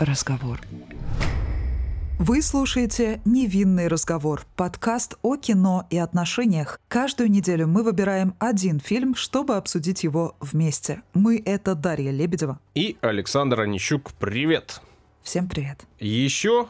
[0.00, 0.60] разговор.
[2.18, 6.78] Вы слушаете «Невинный разговор»— подкаст о кино и отношениях.
[6.88, 11.02] Каждую неделю мы выбираем один фильм, чтобы обсудить его вместе.
[11.14, 12.58] Мы— это Дарья Лебедева.
[12.74, 14.12] И Александр Онищук.
[14.18, 14.82] Привет!
[15.22, 15.86] Всем привет.
[15.98, 16.68] Еще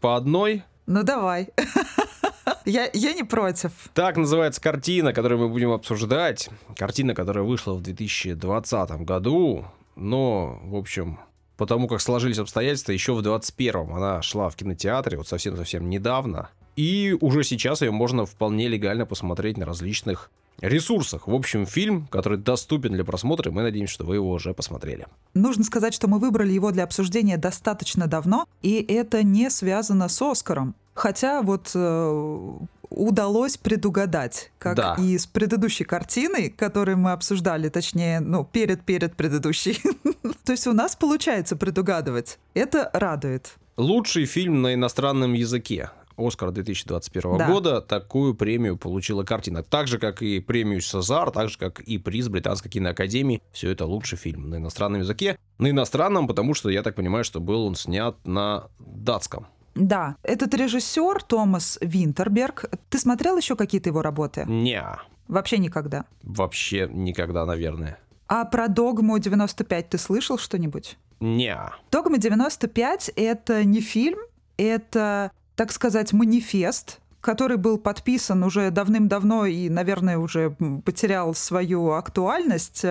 [0.00, 1.50] по одной Ну давай.
[2.64, 3.72] Я, я не против.
[3.94, 6.50] Так называется картина, которую мы будем обсуждать.
[6.76, 9.64] Картина, которая вышла в 2020 году,
[9.96, 11.18] но, в общем,
[11.60, 16.48] потому как сложились обстоятельства, еще в 21-м она шла в кинотеатре, вот совсем-совсем недавно.
[16.74, 20.30] И уже сейчас ее можно вполне легально посмотреть на различных
[20.62, 21.26] ресурсах.
[21.26, 25.06] В общем, фильм, который доступен для просмотра, и мы надеемся, что вы его уже посмотрели.
[25.34, 30.22] Нужно сказать, что мы выбрали его для обсуждения достаточно давно, и это не связано с
[30.22, 30.74] Оскаром.
[30.94, 32.52] Хотя вот э,
[32.90, 34.96] удалось предугадать, как Да.
[34.98, 39.78] и с предыдущей картиной, которую мы обсуждали, точнее, ну, перед-перед предыдущей.
[40.44, 42.38] То есть у нас получается предугадывать.
[42.54, 43.54] Это радует.
[43.76, 45.90] Лучший фильм на иностранном языке.
[46.16, 47.46] Оскар 2021 Да.
[47.46, 49.62] года такую премию получила картина.
[49.62, 53.40] Так же, как и премию Сезар, так же, как и приз Британской киноакадемии.
[53.52, 55.38] Все это лучший фильм на иностранном языке.
[55.56, 59.46] На иностранном, потому что, я так понимаю, что был он снят на датском.
[59.74, 62.66] Да, этот режиссер Томас Винтерберг.
[62.88, 64.44] Ты смотрел еще какие-то его работы?
[64.46, 64.84] Не,
[65.28, 66.06] Вообще никогда.
[66.22, 67.98] вообще никогда, наверное.
[68.26, 70.98] А про «Догму 95» ты слышал что-нибудь?
[71.20, 71.56] Не.
[71.90, 74.18] «Догма 95»— это не фильм,
[74.56, 80.50] это, так сказать, манифест, который был подписан уже давным-давно и, наверное, уже
[80.84, 82.84] потерял свою актуальность.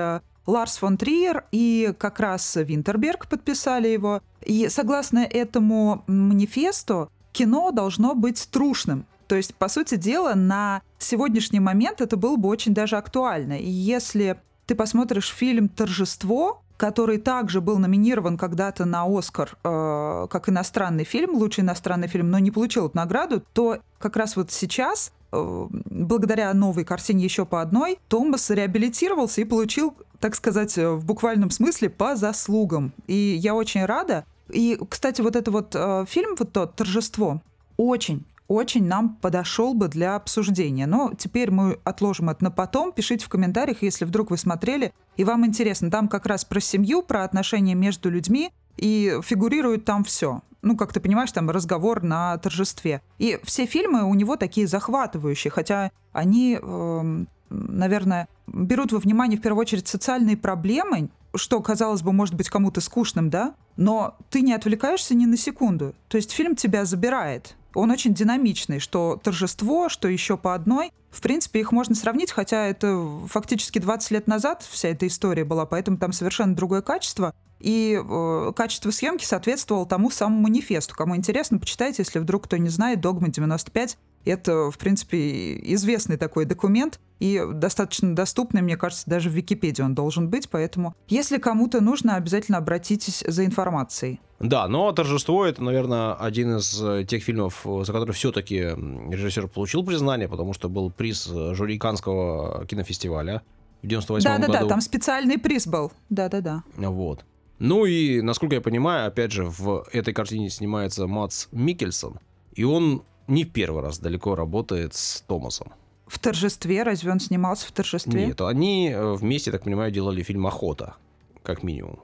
[0.49, 4.21] Ларс фон Триер и как раз Винтерберг подписали его.
[4.43, 9.05] И согласно этому манифесту, кино должно быть трушным.
[9.27, 13.59] То есть, по сути дела, на сегодняшний момент это было бы очень даже актуально.
[13.59, 20.49] И если ты посмотришь фильм «Торжество», который также был номинирован когда-то на Оскар э, как
[20.49, 25.11] иностранный фильм, лучший иностранный фильм, но не получил эту награду, то как раз вот сейчас,
[25.31, 31.05] э, благодаря новой картине еще по одной, Томас реабилитировался и получил, так сказать, э, в
[31.05, 32.93] буквальном смысле по заслугам.
[33.07, 34.25] И я очень рада.
[34.49, 37.41] И, кстати, вот это вот э, фильм, вот тот «Торжество»,
[37.77, 40.87] очень очень нам подошел бы для обсуждения.
[40.87, 42.91] Но теперь мы отложим это на потом.
[42.91, 45.91] Пишите в комментариях, если вдруг вы смотрели, и вам интересно.
[45.91, 50.41] Там как раз про семью, про отношения между людьми, и фигурирует там все.
[50.63, 53.01] Ну, как ты понимаешь, там разговор на торжестве.
[53.19, 59.41] И все фильмы у него такие захватывающие, хотя они, эм, наверное, берут во внимание в
[59.41, 63.55] первую очередь социальные проблемы, что, казалось бы, может быть кому-то скучным, да?
[63.77, 65.93] Но ты не отвлекаешься ни на секунду.
[66.07, 67.55] То есть фильм тебя забирает.
[67.75, 70.91] Он очень динамичный, что торжество, что еще по одной.
[71.11, 75.65] В принципе, их можно сравнить, хотя это фактически 20 лет назад вся эта история была,
[75.65, 77.33] поэтому там совершенно другое качество.
[77.59, 80.95] И э, качество съемки соответствовало тому самому манифесту.
[80.95, 86.45] Кому интересно, почитайте, если вдруг кто не знает, «Догма 95» Это, в принципе, известный такой
[86.45, 91.81] документ и достаточно доступный, мне кажется, даже в Википедии он должен быть, поэтому если кому-то
[91.81, 94.19] нужно, обязательно обратитесь за информацией.
[94.39, 99.47] Да, но «Торжество»— это, наверное, один из э, тех фильмов, э, за который все-таки режиссер
[99.49, 103.41] получил признание, потому что был приз э, жюри Канского кинофестиваля
[103.81, 104.69] в 98 Да-да-да, году.
[104.69, 105.91] там специальный приз был.
[106.09, 106.63] Да-да-да.
[106.77, 107.25] Вот.
[107.59, 112.19] Ну и, насколько я понимаю, опять же, в этой картине снимается Мац Микельсон,
[112.53, 115.71] и он не первый раз далеко работает с Томасом.
[116.07, 118.27] В торжестве, разве он снимался в торжестве?
[118.27, 120.95] Нет, они э, вместе, так понимаю, делали фильм «Охота»,
[121.43, 121.99] как минимум.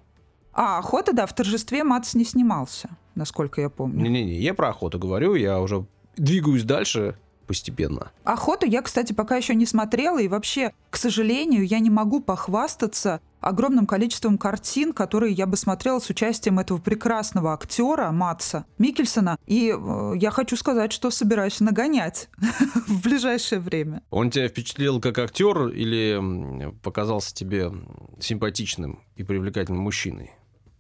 [0.54, 4.04] А, охота, да, в торжестве Мац не снимался, насколько я помню.
[4.04, 5.86] Не-не-не, я про охоту говорю, я уже
[6.16, 8.12] двигаюсь дальше постепенно.
[8.24, 13.20] Охоту я, кстати, пока еще не смотрела, и вообще, к сожалению, я не могу похвастаться
[13.46, 19.38] огромным количеством картин, которые я бы смотрела с участием этого прекрасного актера Матса Микельсона.
[19.46, 22.28] И э, я хочу сказать, что собираюсь нагонять
[22.88, 24.02] в ближайшее время.
[24.10, 27.72] Он тебя впечатлил как актер или показался тебе
[28.20, 30.32] симпатичным и привлекательным мужчиной?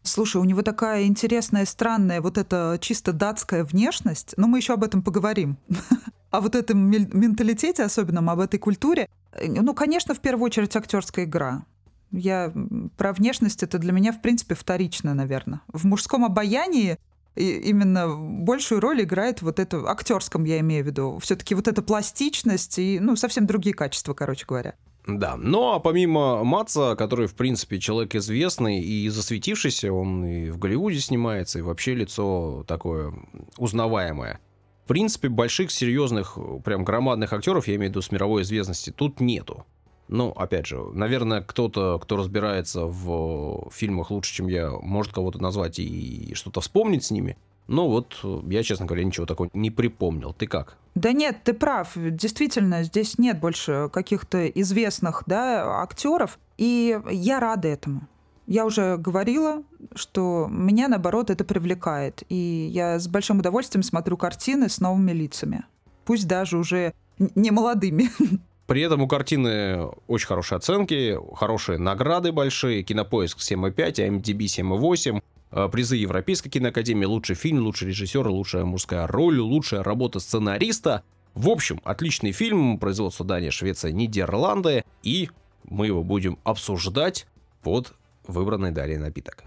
[0.02, 4.84] Слушай, у него такая интересная, странная, вот эта чисто датская внешность, но мы еще об
[4.84, 5.58] этом поговорим.
[6.32, 9.08] О вот этом менталитете особенном, об этой культуре.
[9.34, 11.64] Э, Ну, конечно, в первую очередь актерская игра.
[12.12, 12.54] Я
[12.98, 15.62] про внешность это для меня, в принципе, вторично, наверное.
[15.68, 16.98] В мужском обаянии
[17.36, 22.80] именно большую роль играет вот это, актерском я имею в виду, все-таки вот эта пластичность
[22.80, 24.76] и, ну, совсем другие качества, короче говоря.
[25.08, 30.58] Да, ну а помимо Матца, который, в принципе, человек известный и засветившийся, он и в
[30.58, 33.14] Голливуде снимается, и вообще лицо такое
[33.58, 34.40] узнаваемое.
[34.84, 39.20] В принципе, больших, серьезных, прям громадных актеров, я имею в виду с мировой известности, тут
[39.20, 39.66] нету.
[40.08, 45.80] Ну, опять же, наверное, кто-то, кто разбирается в фильмах лучше, чем я, может кого-то назвать
[45.80, 47.38] и что-то вспомнить с ними.
[47.68, 50.34] Но вот я, честно говоря, ничего такого не припомнил.
[50.34, 50.78] Ты как?
[50.94, 51.94] Да нет, ты прав.
[51.96, 56.38] Действительно, здесь нет больше каких-то известных да, актеров.
[56.58, 58.08] И я рада этому.
[58.48, 59.64] Я уже говорила,
[59.96, 62.24] что меня, наоборот, это привлекает.
[62.30, 65.66] И я с большим удовольствием смотрю картины с новыми лицами.
[66.06, 68.10] Пусть даже уже не молодыми.
[68.68, 75.22] При этом у картины очень хорошие оценки, хорошие награды большие, кинопоиск 7,5, IMDb 7,8,
[75.52, 81.04] э, призы Европейской киноакадемии, лучший фильм, лучший режиссер, лучшая мужская роль, лучшая работа сценариста.
[81.36, 85.30] В общем, отличный фильм, производство Дания, Швеция, Нидерланды, и
[85.66, 87.28] мы его будем обсуждать
[87.62, 87.94] под
[88.28, 89.44] выбранный далее напиток.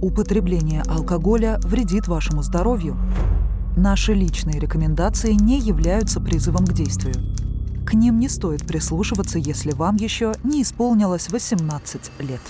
[0.00, 2.96] Употребление алкоголя вредит вашему здоровью.
[3.76, 7.14] Наши личные рекомендации не являются призывом к действию.
[7.86, 12.40] К ним не стоит прислушиваться, если вам еще не исполнилось 18 лет.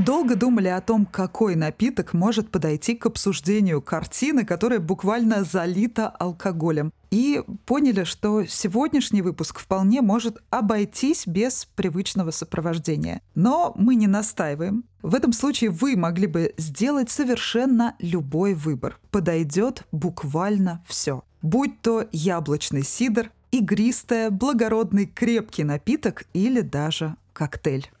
[0.00, 6.92] Долго думали о том, какой напиток может подойти к обсуждению картины, которая буквально залита алкоголем.
[7.14, 13.22] И поняли, что сегодняшний выпуск вполне может обойтись без привычного сопровождения.
[13.36, 14.82] Но мы не настаиваем.
[15.00, 18.98] В этом случае вы могли бы сделать совершенно любой выбор.
[19.12, 21.22] Подойдет буквально все.
[21.40, 27.92] Будь то яблочный сидр, игристое, благородный крепкий напиток или даже коктейль.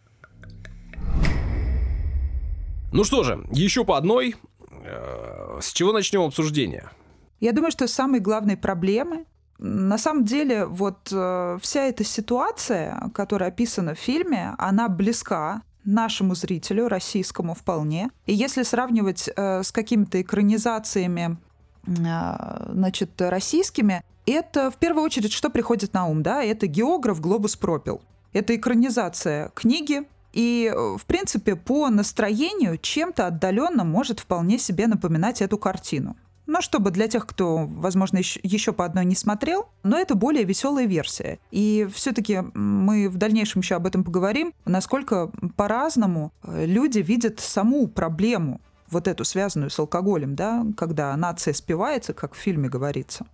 [2.90, 4.34] Ну что же, еще по одной.
[4.84, 6.90] Э, с чего начнем обсуждение?
[7.44, 9.26] Я думаю, что самые главные проблемы
[9.58, 16.34] на самом деле, вот э, вся эта ситуация, которая описана в фильме, она близка нашему
[16.34, 18.10] зрителю, российскому вполне.
[18.24, 21.36] И если сравнивать э, с какими-то экранизациями,
[21.86, 26.42] э, значит, российскими, это в первую очередь что приходит на ум, да?
[26.42, 28.00] Это географ «Глобус пропил».
[28.32, 30.02] Это экранизация книги
[30.32, 36.16] и, э, в принципе, по настроению чем-то отдаленно может вполне себе напоминать эту картину.
[36.46, 40.86] Но чтобы для тех, кто, возможно, еще по одной не смотрел, но это более веселая
[40.86, 41.38] версия.
[41.50, 47.88] И все-таки мы в дальнейшем еще об этом поговорим, насколько по-разному э, люди видят саму
[47.88, 48.60] проблему,
[48.90, 53.26] вот эту связанную с алкоголем, да, когда нация спивается, как в фильме говорится.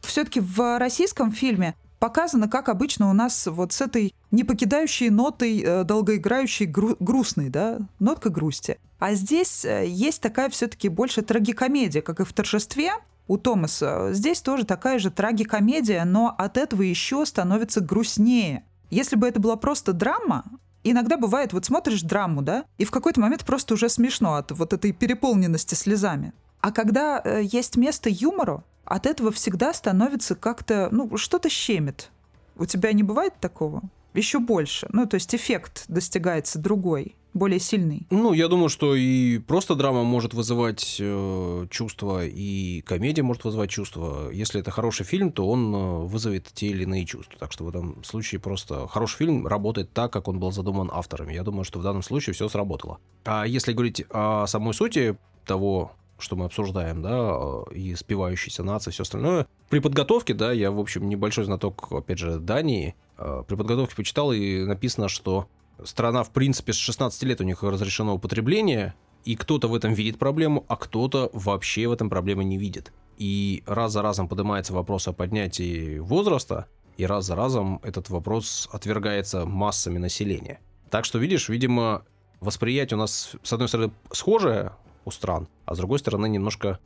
[0.00, 5.60] Все-таки в российском фильме показано, как обычно у нас вот с этой не покидающей нотой
[5.60, 8.78] э, долгоиграющей гру- грустной, да, нотка грусти.
[8.98, 12.92] А здесь э, есть такая все-таки больше трагикомедия, как и в торжестве,
[13.28, 14.08] у Томаса.
[14.12, 18.64] Здесь тоже такая же трагикомедия, но от этого еще становится грустнее.
[18.90, 20.44] Если бы это была просто драма,
[20.82, 24.72] иногда бывает, вот смотришь драму, да, и в какой-то момент просто уже смешно от вот
[24.72, 26.32] этой переполненности слезами.
[26.60, 32.10] А когда э, есть место юмору, от этого всегда становится как-то, ну, что-то щемит.
[32.56, 33.82] У тебя не бывает такого?
[34.14, 34.88] Еще больше.
[34.90, 38.06] Ну, то есть эффект достигается другой, более сильный.
[38.10, 43.70] Ну, я думаю, что и просто драма может вызывать э, чувства, и комедия может вызывать
[43.70, 44.30] чувства.
[44.30, 47.38] Если это хороший фильм, то он э, вызовет те или иные чувства.
[47.38, 51.32] Так что в этом случае просто хороший фильм работает так, как он был задуман авторами.
[51.32, 52.98] Я думаю, что в данном случае все сработало.
[53.24, 59.02] А если говорить о самой сути того, что мы обсуждаем, да, и спивающиеся нации, все
[59.02, 59.46] остальное.
[59.68, 62.96] При подготовке, да, я, в общем, небольшой знаток, опять же, Дании.
[63.16, 65.48] А, при подготовке почитал, и написано, что
[65.84, 68.94] страна, в принципе, с 16 лет у них разрешено употребление,
[69.24, 72.92] и кто-то в этом видит проблему, а кто-то вообще в этом проблемы не видит.
[73.16, 76.66] И раз за разом поднимается вопрос о поднятии возраста,
[76.96, 80.60] и раз за разом этот вопрос отвергается массами населения.
[80.90, 82.04] Так что, видишь, видимо,
[82.40, 84.72] восприятие у нас, с одной стороны, схожее
[85.04, 86.78] у стран, а с другой стороны немножко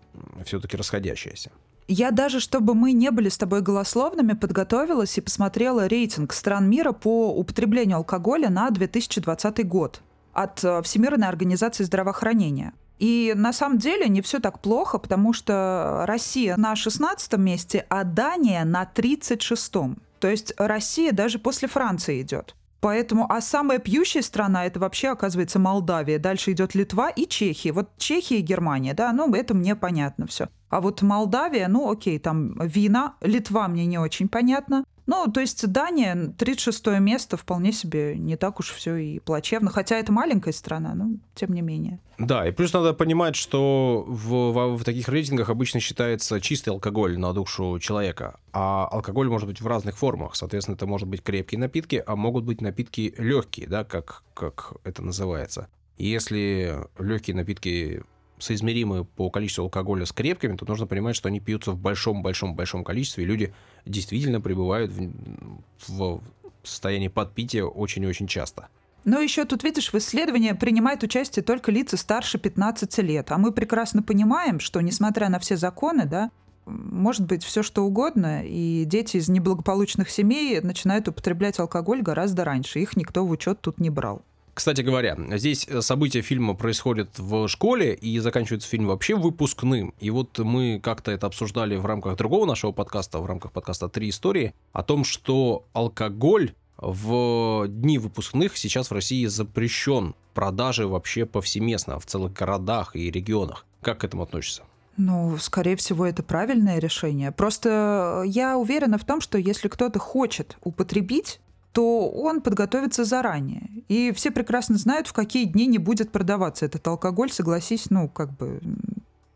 [0.44, 1.52] все-таки расходящаяся.
[1.88, 6.92] Я даже, чтобы мы не были с тобой голословными, подготовилась и посмотрела рейтинг стран мира
[6.92, 10.00] по употреблению алкоголя на 2020 год
[10.32, 12.72] от э, Всемирной организации здравоохранения.
[12.98, 18.04] И на самом деле не все так плохо, потому что Россия на 16 месте, а
[18.04, 19.74] Дания на 36.
[19.74, 19.96] -м.
[20.20, 22.54] То есть Россия даже после Франции идет.
[22.82, 26.18] Поэтому, а самая пьющая страна это вообще оказывается Молдавия.
[26.18, 27.70] Дальше идет Литва и Чехия.
[27.70, 30.48] Вот Чехия и Германия, да, ну это мне понятно все.
[30.68, 34.84] А вот Молдавия, ну окей, там вина, Литва мне не очень понятно.
[35.06, 39.70] Ну, то есть Дания, 36 место, вполне себе не так уж все и плачевно.
[39.70, 41.98] Хотя это маленькая страна, но тем не менее.
[42.18, 47.18] Да, и плюс надо понимать, что в, в, в таких рейтингах обычно считается чистый алкоголь
[47.18, 48.38] на душу человека.
[48.52, 50.36] А алкоголь может быть в разных формах.
[50.36, 55.02] Соответственно, это может быть крепкие напитки, а могут быть напитки легкие, да, как, как это
[55.02, 55.68] называется.
[55.98, 58.02] Если легкие напитки
[58.42, 63.24] соизмеримы по количеству алкоголя с крепкими, то нужно понимать, что они пьются в большом-большом-большом количестве,
[63.24, 63.54] и люди
[63.86, 66.22] действительно пребывают в, в
[66.62, 68.68] состоянии подпития очень-очень часто.
[69.04, 73.32] Но еще тут, видишь, в исследовании принимают участие только лица старше 15 лет.
[73.32, 76.30] А мы прекрасно понимаем, что, несмотря на все законы, да,
[76.66, 82.78] может быть все что угодно, и дети из неблагополучных семей начинают употреблять алкоголь гораздо раньше.
[82.78, 84.22] Их никто в учет тут не брал.
[84.54, 89.94] Кстати говоря, здесь события фильма происходят в школе, и заканчивается фильм вообще выпускным.
[89.98, 94.10] И вот мы как-то это обсуждали в рамках другого нашего подкаста, в рамках подкаста «Три
[94.10, 101.98] истории», о том, что алкоголь в дни выпускных сейчас в России запрещен продажи вообще повсеместно
[101.98, 103.64] в целых городах и регионах.
[103.80, 104.64] Как к этому относишься?
[104.96, 107.32] Ну, скорее всего, это правильное решение.
[107.32, 111.40] Просто я уверена в том, что если кто-то хочет употребить,
[111.72, 113.68] то он подготовится заранее.
[113.88, 118.36] И все прекрасно знают, в какие дни не будет продаваться этот алкоголь, согласись, ну, как
[118.36, 118.60] бы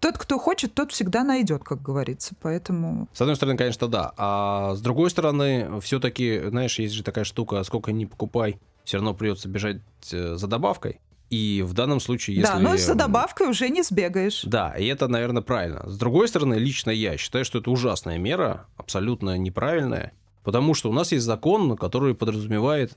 [0.00, 2.34] тот, кто хочет, тот всегда найдет, как говорится.
[2.40, 3.08] Поэтому.
[3.12, 4.12] С одной стороны, конечно, да.
[4.16, 9.14] А с другой стороны, все-таки, знаешь, есть же такая штука, сколько ни покупай, все равно
[9.14, 9.80] придется бежать
[10.12, 11.00] э, за добавкой.
[11.28, 12.52] И в данном случае, если...
[12.52, 14.42] Да, но за добавкой уже не сбегаешь.
[14.44, 15.82] Да, и это, наверное, правильно.
[15.88, 20.12] С другой стороны, лично я считаю, что это ужасная мера, абсолютно неправильная,
[20.46, 22.92] потому что у нас есть закон, который подразумевает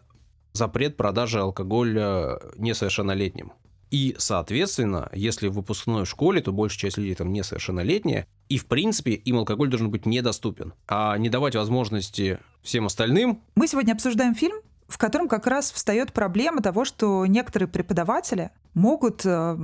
[0.53, 3.53] запрет продажи алкоголя несовершеннолетним.
[3.89, 9.13] И, соответственно, если в выпускной школе, то большая часть людей там несовершеннолетние, и, в принципе,
[9.13, 10.75] им алкоголь должен быть недоступен.
[10.87, 13.41] А не давать возможности всем остальным...
[13.55, 19.25] Мы сегодня обсуждаем фильм, в котором как раз встает проблема того, что некоторые преподаватели могут,
[19.25, 19.57] э,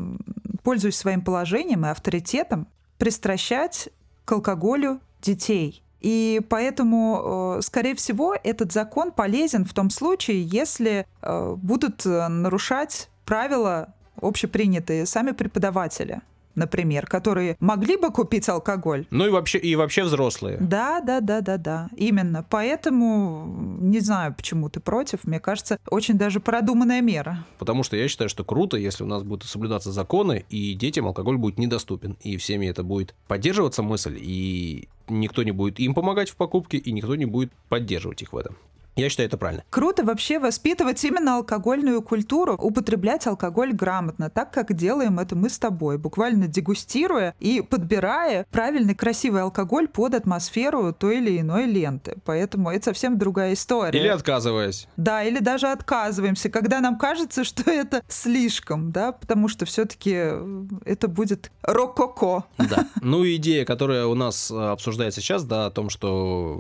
[0.64, 3.90] пользуясь своим положением и авторитетом, пристращать
[4.26, 5.85] к алкоголю детей.
[6.02, 13.10] И поэтому, э, скорее всего, этот закон полезен в том случае, если э, будут нарушать
[13.26, 16.22] правила общепринятые сами преподаватели
[16.56, 19.06] например, которые могли бы купить алкоголь.
[19.10, 20.58] Ну и вообще, и вообще взрослые.
[20.60, 21.90] Да, да, да, да, да.
[21.96, 22.46] Именно.
[22.50, 25.24] Поэтому не знаю, почему ты против.
[25.26, 27.46] Мне кажется, очень даже продуманная мера.
[27.60, 31.38] Потому что я считаю, что круто, если у нас будут соблюдаться законы, и детям алкоголь
[31.38, 32.18] будет недоступен.
[32.22, 36.92] И всеми это будет поддерживаться мысль, и никто не будет им помогать в покупке, и
[36.92, 38.58] никто не будет поддерживать их в этом.
[38.96, 39.64] Я считаю, это правильно.
[39.70, 45.60] Круто вообще воспитывать именно алкогольную культуру, употреблять алкоголь грамотно, так как делаем это мы с
[45.60, 52.16] тобой, буквально дегустируя и подбирая правильный красивый алкоголь под атмосферу той или иной ленты.
[52.24, 54.00] Поэтому это совсем другая история.
[54.00, 54.88] Или отказываясь.
[54.96, 60.66] Да, или даже отказываемся, когда нам кажется, что это слишком, да, потому что все-таки э,
[60.86, 62.46] это будет рококо.
[62.58, 62.88] Да.
[63.02, 66.58] Ну, идея, которая у нас э, обсуждается сейчас, да, о том, что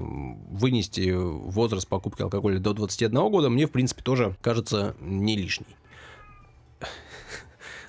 [0.50, 5.76] вынести возраст покупки алкоголя до 21 года, мне, в принципе, тоже кажется не лишней.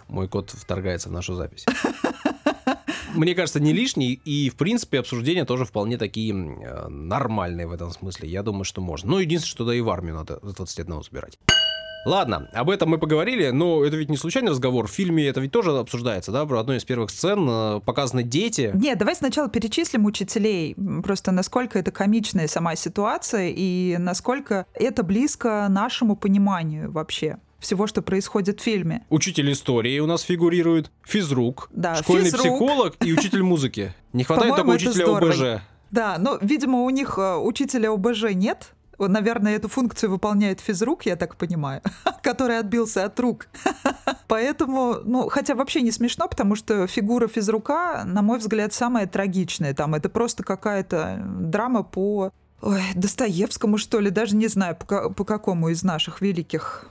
[0.09, 1.65] Мой кот вторгается в нашу запись.
[3.15, 7.91] Мне кажется, не лишний, и, в принципе, обсуждения тоже вполне такие э, нормальные в этом
[7.91, 8.29] смысле.
[8.29, 9.13] Я думаю, что можно.
[9.13, 11.39] Ну, единственное, что да и в армию надо за 21 забирать.
[12.07, 14.87] Ладно, об этом мы поговорили, но это ведь не случайный разговор.
[14.87, 18.71] В фильме это ведь тоже обсуждается, да, про одной из первых сцен э, показаны дети.
[18.75, 25.67] Нет, давай сначала перечислим учителей, просто насколько это комичная сама ситуация и насколько это близко
[25.69, 29.05] нашему пониманию вообще всего, что происходит в фильме.
[29.11, 32.43] Учитель истории у нас фигурирует, физрук, да, школьный физрук.
[32.43, 33.95] психолог и учитель музыки.
[34.13, 35.63] Не хватает только учителя ОБЖ.
[35.91, 41.17] Да, но, видимо, у них э, учителя ОБЖ нет, Наверное, эту функцию выполняет физрук, я
[41.17, 41.83] так понимаю,
[42.23, 43.49] который отбился от рук.
[44.29, 49.75] Поэтому, ну, хотя вообще не смешно, потому что фигура физрука, на мой взгляд, самая трагичная.
[49.75, 55.25] Там это просто какая-то драма по Ой, Достоевскому, что ли, даже не знаю, по, по
[55.25, 56.91] какому из наших великих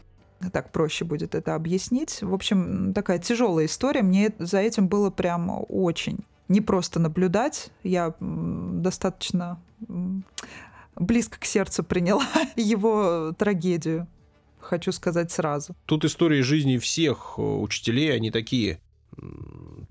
[0.51, 2.21] так проще будет это объяснить.
[2.21, 4.03] В общем, такая тяжелая история.
[4.03, 7.71] Мне за этим было прям очень не просто наблюдать.
[7.83, 9.59] Я достаточно
[10.95, 12.25] близко к сердцу приняла
[12.55, 14.07] его трагедию,
[14.65, 15.75] хочу сказать сразу.
[15.85, 18.79] Тут истории жизни всех э, учителей, они такие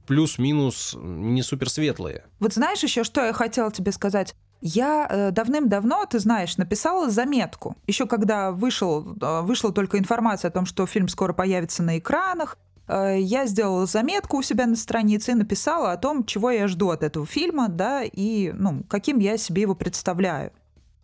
[0.06, 2.24] плюс-минус не суперсветлые.
[2.40, 4.34] Вот знаешь еще, что я хотела тебе сказать?
[4.60, 7.76] Я э, давным-давно, ты знаешь, написала заметку.
[7.86, 12.58] Еще когда вышел, э, вышла только информация о том, что фильм скоро появится на экранах,
[12.86, 17.02] я сделала заметку у себя на странице и написала о том, чего я жду от
[17.02, 20.52] этого фильма, да, и ну, каким я себе его представляю.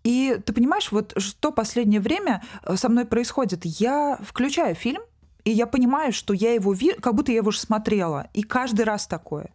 [0.04, 3.64] И ты понимаешь, вот что последнее время э, со мной происходит?
[3.64, 5.02] Я включаю фильм,
[5.44, 8.28] и я понимаю, что я его вижу, как будто я его уже смотрела.
[8.34, 9.50] И каждый раз такое.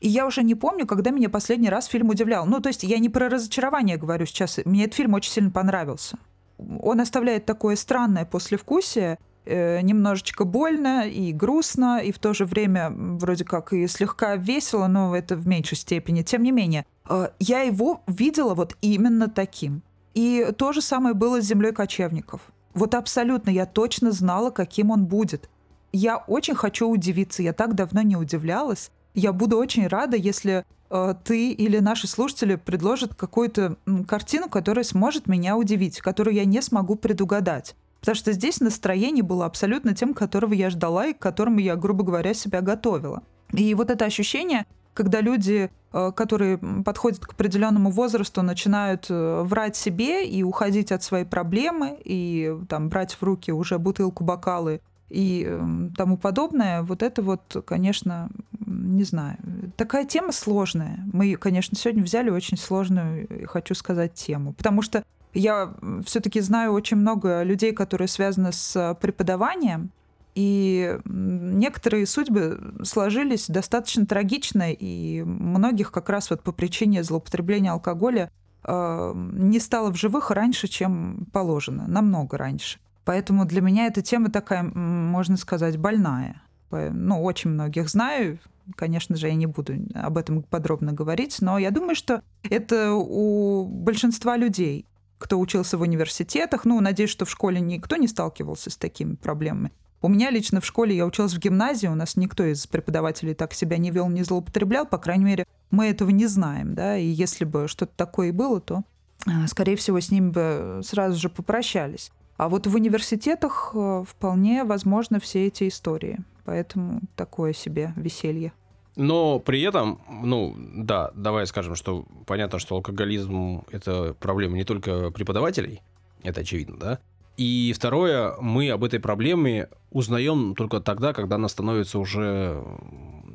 [0.00, 2.46] И я уже не помню, когда меня последний раз фильм удивлял.
[2.46, 4.60] Ну, то есть я не про разочарование говорю сейчас.
[4.64, 6.18] Мне этот фильм очень сильно понравился.
[6.58, 9.18] Он оставляет такое странное послевкусие.
[9.44, 14.86] э, немножечко больно и грустно, и в то же время вроде как и слегка весело,
[14.88, 16.22] но это в меньшей степени.
[16.22, 19.82] Тем не менее, э, я его видела вот именно таким.
[20.18, 22.40] И то же самое было с землей кочевников.
[22.74, 25.48] Вот абсолютно я точно знала, каким он будет.
[25.92, 28.90] Я очень хочу удивиться, я так давно не удивлялась.
[29.14, 33.76] Я буду очень рада, если э, ты или наши слушатели предложат какую-то
[34.08, 37.76] картину, которая сможет меня удивить, которую я не смогу предугадать.
[38.00, 42.02] Потому что здесь настроение было абсолютно тем, которого я ждала и к которому я, грубо
[42.02, 43.22] говоря, себя готовила.
[43.52, 44.66] И вот это ощущение,
[44.98, 51.04] когда люди, э, которые подходят к определенному возрасту, начинают э, врать себе и уходить от
[51.04, 57.04] своей проблемы, и там брать в руки уже бутылку, бокалы и эм, тому подобное, вот
[57.04, 58.28] это вот, конечно,
[58.66, 59.36] не знаю.
[59.76, 60.98] Такая тема сложная.
[61.12, 64.54] Мы, конечно, сегодня взяли очень сложную, хочу сказать, тему.
[64.54, 65.74] Потому что я
[66.04, 69.92] все-таки знаю очень много людей, которые связаны с преподаванием,
[70.38, 78.30] и некоторые судьбы сложились достаточно трагично, и многих как раз вот по причине злоупотребления алкоголя
[78.62, 82.78] э, не стало в живых раньше, чем положено, намного раньше.
[83.04, 86.40] Поэтому для меня эта тема такая, можно сказать, больная.
[86.70, 88.38] Ну, очень многих знаю,
[88.76, 93.64] конечно же, я не буду об этом подробно говорить, но я думаю, что это у
[93.64, 94.86] большинства людей,
[95.18, 99.72] кто учился в университетах, ну, надеюсь, что в школе никто не сталкивался с такими проблемами.
[100.00, 103.52] У меня лично в школе, я училась в гимназии, у нас никто из преподавателей так
[103.52, 107.44] себя не вел, не злоупотреблял, по крайней мере, мы этого не знаем, да, и если
[107.44, 108.84] бы что-то такое и было, то,
[109.26, 112.12] э, скорее всего, с ним бы сразу же попрощались.
[112.36, 118.52] А вот в университетах э, вполне возможно все эти истории, поэтому такое себе веселье.
[118.94, 125.10] Но при этом, ну, да, давай скажем, что понятно, что алкоголизм– это проблема не только
[125.10, 125.82] преподавателей,
[126.22, 126.98] это очевидно, да,
[127.38, 132.64] и второе, мы об этой проблеме узнаем только тогда, когда она становится уже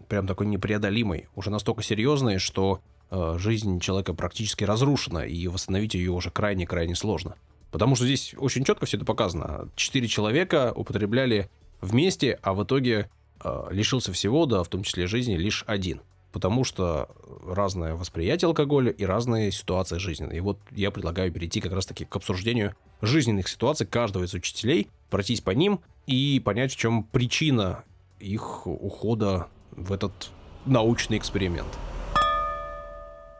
[0.09, 6.11] прям такой непреодолимой, уже настолько серьезной, что э, жизнь человека практически разрушена, и восстановить ее
[6.11, 7.35] уже крайне-крайне сложно.
[7.71, 9.69] Потому что здесь очень четко все это показано.
[9.77, 13.09] Четыре человека употребляли вместе, а в итоге
[13.41, 16.01] э, лишился всего, да, в том числе жизни, лишь один–
[16.33, 17.09] потому что
[17.47, 20.39] разное восприятие алкоголя и разные ситуации жизненные.
[20.39, 25.41] И вот я предлагаю перейти как раз-таки к обсуждению жизненных ситуаций каждого из учителей, пройтись
[25.41, 27.83] по ним и понять, в чем причина
[28.19, 30.31] их ухода в этот
[30.65, 31.67] научный эксперимент.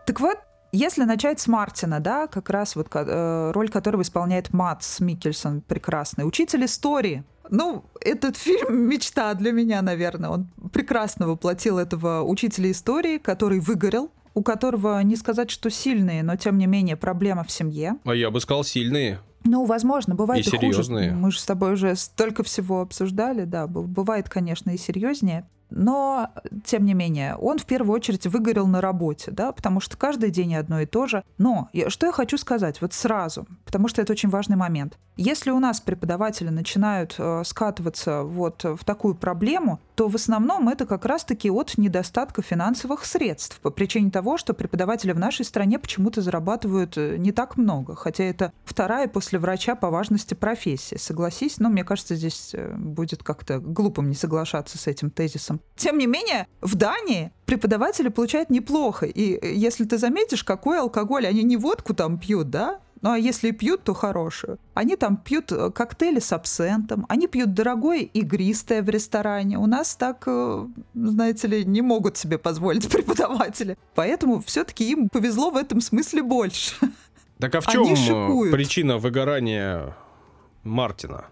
[0.06, 0.38] Так вот,
[0.74, 6.28] если начать с Мартина, да, как раз вот э, роль которого исполняет Матс Микельсон, прекрасный
[6.28, 10.30] учитель истории, ну, этот фильм мечта для меня, наверное.
[10.30, 16.36] Он прекрасно воплотил этого учителя истории, который выгорел, у которого не сказать, что сильные, но
[16.36, 17.98] тем не менее проблема в семье.
[18.04, 19.20] А я бы сказал сильные.
[19.44, 21.10] Ну, возможно, бывает и, и серьезные.
[21.10, 21.22] хуже.
[21.22, 25.48] Мы же с тобой уже столько всего обсуждали, да, бывает, конечно, и серьезнее.
[25.76, 26.30] Но,
[26.64, 30.56] тем не менее, он в первую очередь выгорел на работе, да, потому что каждый день
[30.56, 31.24] одно и то же.
[31.38, 34.98] Но что я хочу сказать вот сразу, потому что это очень важный момент.
[35.16, 40.88] Если у нас преподаватели начинают э, скатываться вот в такую проблему, то в основном это
[40.88, 46.22] как раз-таки от недостатка финансовых средств по причине того, что преподаватели в нашей стране почему-то
[46.22, 50.98] зарабатывают э, не так много, хотя это вторая после врача по важности профессия.
[50.98, 55.62] Согласись, но мне кажется, здесь э, будет как-то глупым не соглашаться с этим тезисом.
[55.76, 59.06] Тем не менее, в Дании преподаватели получают неплохо.
[59.06, 62.80] И э, если ты заметишь, какой алкоголь, они не водку там пьют, да?
[63.02, 64.60] Ну а если пьют, то хорошую.
[64.74, 69.58] Они там пьют э, коктейли с абсентом, они пьют дорогое игристое в ресторане.
[69.58, 73.78] У нас так, э, знаете ли, не могут себе позволить преподаватели.
[73.96, 76.76] Поэтому все-таки им повезло в этом смысле больше.
[77.40, 77.88] Так а в чем
[78.52, 79.98] причина выгорания
[80.64, 81.26] Мартина?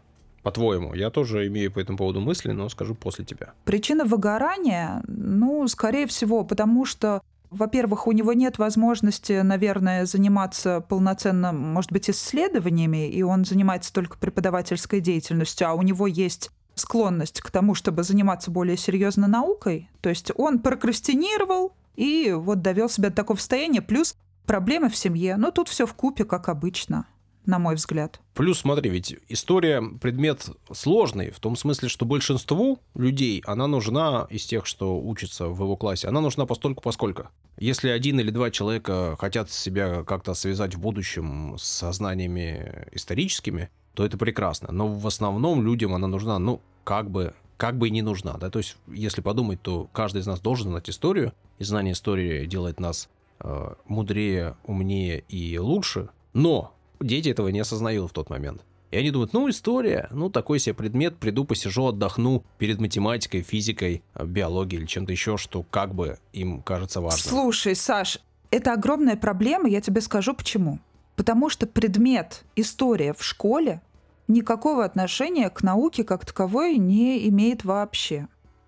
[0.43, 3.53] По-твоему, я тоже имею по этому поводу мысли, но скажу после тебя.
[3.63, 11.51] Причина выгорания, ну, скорее всего, потому что во-первых, у него нет возможности, наверное, заниматься полноценно,
[11.51, 17.51] может быть, исследованиями, и он занимается только преподавательской деятельностью, а у него есть склонность к
[17.51, 19.89] тому, чтобы заниматься более серьезно наукой.
[19.99, 23.81] То есть он прокрастинировал и вот довел себя до такого состояния.
[23.81, 25.35] Плюс проблемы в семье.
[25.35, 27.05] Ну, тут все в купе, как обычно
[27.51, 28.21] на мой взгляд.
[28.33, 34.45] Плюс, смотри, ведь история предмет сложный, в том смысле, что большинству людей она нужна из
[34.45, 37.27] тех, что учатся в его классе, она нужна постольку поскольку.
[37.57, 44.05] Если один или два человека хотят себя как-то связать в будущем с знаниями историческими, то
[44.05, 44.71] это прекрасно.
[44.71, 48.37] Но в основном людям она нужна, ну, как бы, как бы и не нужна.
[48.37, 48.49] Да?
[48.49, 52.79] То есть, если подумать, то каждый из нас должен знать историю, и знание истории делает
[52.79, 53.09] нас
[53.41, 56.09] э, мудрее, умнее и лучше.
[56.33, 58.63] Но дети этого не осознают в тот момент.
[58.91, 64.03] И они думают, ну, история, ну, такой себе предмет, приду, посижу, отдохну перед математикой, физикой,
[64.21, 67.29] биологией или чем-то еще, что как бы им кажется важным.
[67.29, 70.79] Слушай, Саш, это огромная проблема, я тебе скажу почему.
[71.15, 73.81] Потому что предмет история в школе
[74.27, 78.27] никакого отношения к науке как таковой не имеет вообще.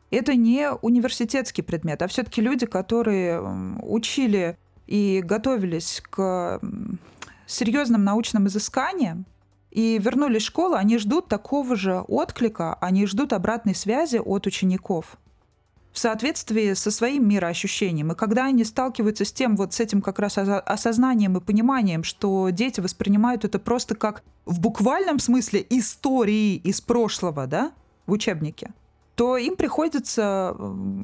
[0.09, 3.41] Это не университетский предмет, а все-таки люди, которые
[3.81, 6.61] учили и готовились к
[7.45, 9.25] серьезным научным изысканиям,
[9.71, 15.17] и вернулись в школу, они ждут такого же отклика, они ждут обратной связи от учеников
[15.91, 18.11] в соответствии со своим мироощущением.
[18.11, 22.49] И когда они сталкиваются с тем, вот с этим как раз осознанием и пониманием, что
[22.49, 27.71] дети воспринимают это просто как в буквальном смысле истории из прошлого, да,
[28.07, 28.73] в учебнике,
[29.15, 30.55] то им приходится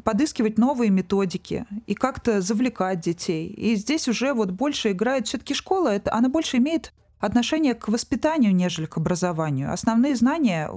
[0.04, 3.48] подыскивать новые методики и как-то завлекать детей.
[3.48, 8.56] И здесь уже вот больше играет все-таки школа, это, она больше имеет отношение к воспитанию,
[8.56, 9.72] нежели к образованию.
[9.72, 10.72] Основные знания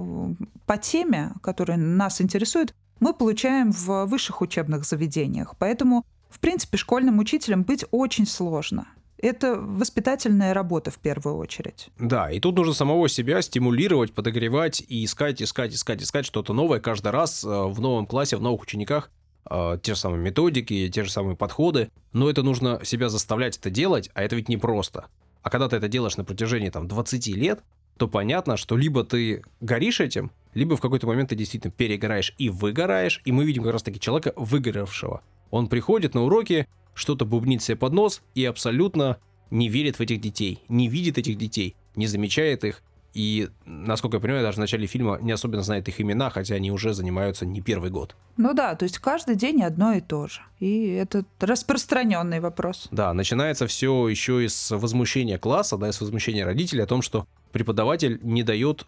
[0.65, 5.55] по теме, которые нас интересуют, мы получаем в высших учебных заведениях.
[5.57, 8.87] Поэтому, в принципе, школьным учителем быть очень сложно.
[9.23, 11.87] Это воспитательная работа в первую очередь.
[11.97, 16.81] Да, и тут нужно самого себя стимулировать, подогревать и искать, искать, искать, искать что-то новое
[16.81, 19.09] каждый раз э, в новом классе, в новых учениках.
[19.49, 21.89] Э, те же самые методики, те же самые подходы.
[22.11, 25.05] Но это нужно себя заставлять это делать, а это ведь непросто.
[25.41, 27.63] А когда ты это делаешь на протяжении там 20 лет,
[27.95, 32.49] то понятно, что либо ты горишь этим, либо в какой-то момент ты действительно перегораешь и
[32.49, 35.21] выгораешь, и мы видим как раз-таки человека выгоревшего.
[35.49, 39.17] Он приходит на уроки, что-то бубнит себе под нос и абсолютно
[39.49, 42.81] не верит в этих детей, не видит этих детей, не замечает их,
[43.13, 46.71] и, насколько я понимаю, даже в начале фильма не особенно знает их имена, хотя они
[46.71, 48.15] уже занимаются не первый год.
[48.37, 50.41] Ну да, то есть каждый день одно и то же.
[50.59, 52.87] И это распространенный вопрос.
[52.89, 58.19] Да, начинается все еще из возмущения класса, да, из возмущения родителей о том, что преподаватель
[58.23, 58.87] не дает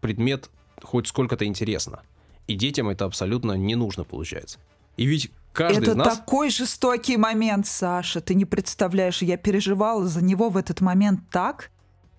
[0.00, 0.50] предмет
[0.82, 2.02] хоть сколько-то интересно.
[2.48, 4.58] И детям это абсолютно не нужно, получается.
[4.96, 6.18] И ведь каждый это нас...
[6.18, 8.20] такой жестокий момент, Саша.
[8.20, 11.70] Ты не представляешь, я переживала за него в этот момент так,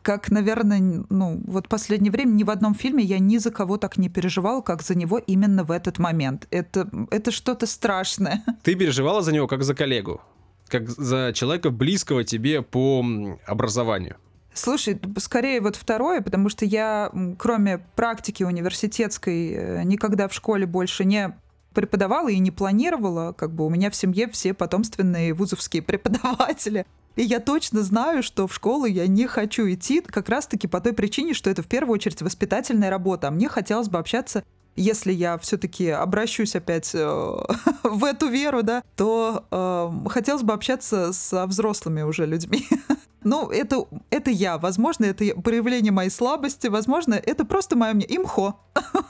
[0.02, 3.98] как, наверное, ну, вот последнее время ни в одном фильме я ни за кого так
[3.98, 6.48] не переживала, как за него именно в этот момент.
[6.52, 8.44] Это, это что-то страшное.
[8.64, 10.22] Ты переживала за него как за коллегу,
[10.68, 13.06] как за человека близкого тебе по
[13.46, 14.18] образованию.
[14.54, 21.06] Слушай, скорее вот второе, потому что я, кроме практики университетской, э, никогда в школе больше
[21.06, 21.34] не
[21.74, 23.34] преподавала и не планировала.
[23.34, 26.86] Как бы у меня в семье все потомственные вузовские преподаватели.
[27.16, 30.94] И я точно знаю, что в школу я не хочу идти как раз-таки по той
[30.94, 33.28] причине, что это в первую очередь воспитательная работа.
[33.28, 34.44] А мне хотелось бы общаться
[34.76, 37.06] если я все-таки обращусь опять э,
[37.84, 42.68] в эту веру, да, то э, хотелось бы общаться со взрослыми уже людьми.
[43.24, 44.58] ну, это, это я.
[44.58, 46.68] Возможно, это проявление моей слабости.
[46.68, 48.60] Возможно, это просто мое мне имхо.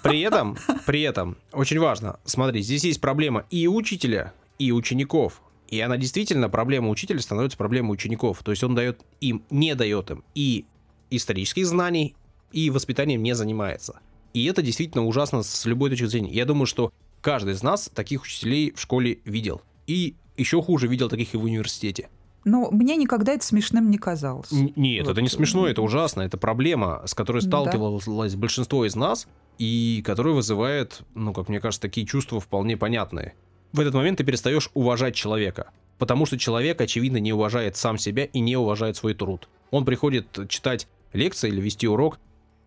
[0.04, 5.42] при этом, при этом, очень важно, смотри, здесь есть проблема и учителя, и учеников.
[5.70, 8.44] И она действительно, проблема учителя становится проблемой учеников.
[8.44, 10.66] То есть он дает им, не дает им и
[11.10, 12.16] исторических знаний,
[12.52, 14.02] и воспитанием не занимается.
[14.34, 16.32] И это действительно ужасно с любой точки зрения.
[16.32, 19.62] Я думаю, что каждый из нас таких учителей в школе видел.
[19.88, 22.10] И еще хуже видел таких и в университете.
[22.44, 24.52] Но мне никогда это смешным не казалось.
[24.52, 25.12] Н- нет, вот.
[25.12, 26.22] это не смешно, это ужасно.
[26.22, 28.40] Это проблема, с которой сталкивалось да.
[28.40, 29.28] большинство из нас,
[29.58, 33.36] и которая вызывает, ну, как мне кажется, такие чувства вполне понятные
[33.74, 35.72] в этот момент ты перестаешь уважать человека.
[35.98, 39.48] Потому что человек, очевидно, не уважает сам себя и не уважает свой труд.
[39.70, 42.20] Он приходит читать лекции или вести урок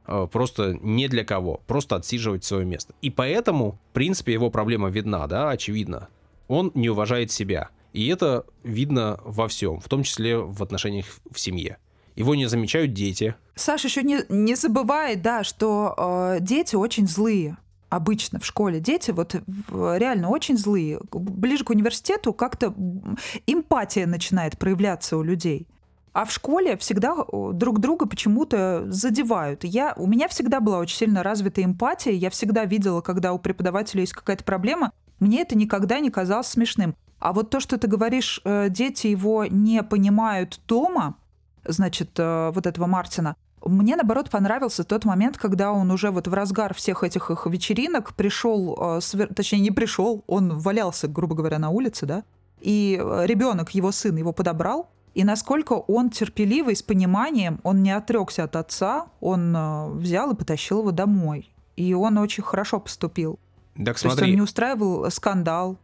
[0.06, 2.94] э, просто не для кого, просто отсиживать свое место.
[3.02, 6.08] И поэтому, в принципе, его проблема видна, да, очевидно.
[6.46, 7.70] Он не уважает себя.
[7.94, 11.78] И это видно во всем, в том числе в отношениях в семье.
[12.16, 13.35] Его не замечают дети.
[13.54, 17.57] Саша еще не, не забывает, да, что э, дети очень злые
[17.94, 19.37] обычно в школе дети вот
[19.68, 21.00] реально очень злые.
[21.12, 22.74] Ближе к университету как-то
[23.46, 25.68] эмпатия начинает проявляться у людей.
[26.12, 27.16] А в школе всегда
[27.52, 29.64] друг друга почему-то задевают.
[29.64, 32.12] Я, у меня всегда была очень сильно развита эмпатия.
[32.12, 36.94] Я всегда видела, когда у преподавателя есть какая-то проблема, мне это никогда не казалось смешным.
[37.24, 41.16] А вот то, что ты говоришь, э, дети его не понимают дома,
[41.64, 46.35] значит, э, вот этого Мартина, мне, наоборот, понравился тот момент, когда он уже вот в
[46.35, 51.70] разгар всех этих их вечеринок пришел, э, точнее, не пришел, он валялся, грубо говоря, на
[51.70, 52.24] улице, да,
[52.61, 58.44] и ребенок, его сын, его подобрал, и насколько он терпеливый, с пониманием, он не отрекся
[58.44, 61.50] от отца, он взял и потащил его домой.
[61.77, 63.38] И он очень хорошо поступил.
[63.82, 64.18] Так смотри.
[64.18, 65.78] То есть он не устраивал скандал.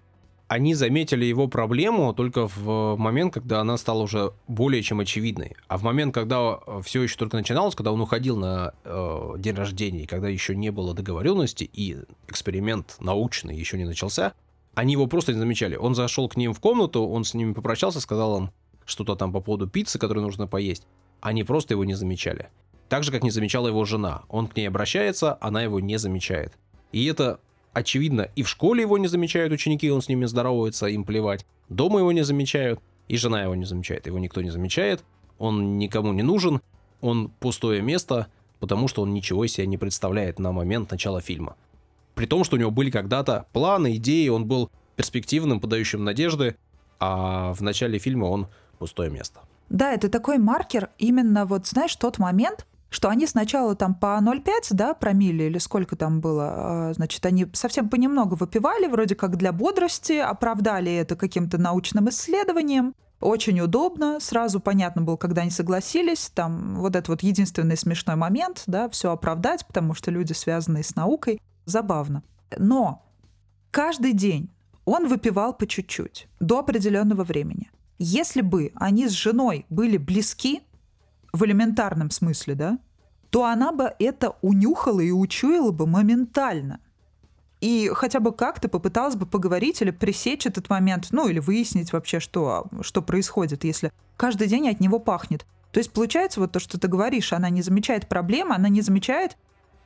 [0.51, 5.55] они заметили его проблему только в момент, когда она стала уже более чем очевидной.
[5.69, 9.55] А в момент, когда э, все еще только начиналось, когда он уходил на э, день
[9.55, 14.33] рождения, когда еще не было договоренности и эксперимент научный еще не начался,
[14.75, 15.77] они его просто не замечали.
[15.77, 18.51] Он зашел к ним в комнату, он с ними попрощался, сказал им
[18.85, 20.85] что-то там по поводу пиццы, которую нужно поесть.
[21.21, 22.49] Они просто его не замечали.
[22.89, 24.23] Так же, как не замечала его жена.
[24.29, 26.55] Он к ней обращается, она его не замечает.
[26.91, 27.39] И это
[27.73, 31.47] очевидно, и в школе его не замечают ученики, он с ними здоровается, им плевать.
[31.69, 34.07] Дома его не замечают, и жена его не замечает.
[34.07, 35.05] Его никто не замечает,
[35.39, 36.61] он никому не нужен,
[37.01, 38.29] он пустое место,
[38.59, 41.57] потому что он ничего из себя не представляет на момент начала фильма.
[42.15, 46.57] При том, что у него были когда-то планы, идеи, он был перспективным, подающим надежды,
[46.99, 49.41] а в начале фильма он пустое место.
[49.71, 54.51] Да, это такой маркер, именно вот, знаешь, тот момент, что они сначала там по 0,5,
[54.71, 56.53] да, промили или сколько там было,
[56.89, 62.95] а, значит, они совсем понемногу выпивали, вроде как для бодрости, оправдали это каким-то научным исследованием.
[63.21, 68.65] Очень удобно, сразу понятно было, когда они согласились, там вот это вот единственный смешной момент,
[68.67, 72.23] да, все оправдать, потому что люди, связанные с наукой, забавно.
[72.59, 73.07] Но
[73.71, 74.51] каждый день
[74.85, 77.71] он выпивал по чуть-чуть до определенного времени.
[77.99, 80.63] Если бы они с женой были близки,
[81.33, 82.79] в элементарном смысле, да,
[83.31, 86.81] то она бы это унюхала и учуяла бы моментально.
[87.61, 92.19] И хотя бы как-то попыталась бы поговорить или пресечь этот момент, ну или выяснить вообще,
[92.19, 95.47] что, что происходит, если каждый день от него пахнет.
[95.71, 99.37] То есть получается вот то, что ты говоришь, она не замечает проблемы, она не замечает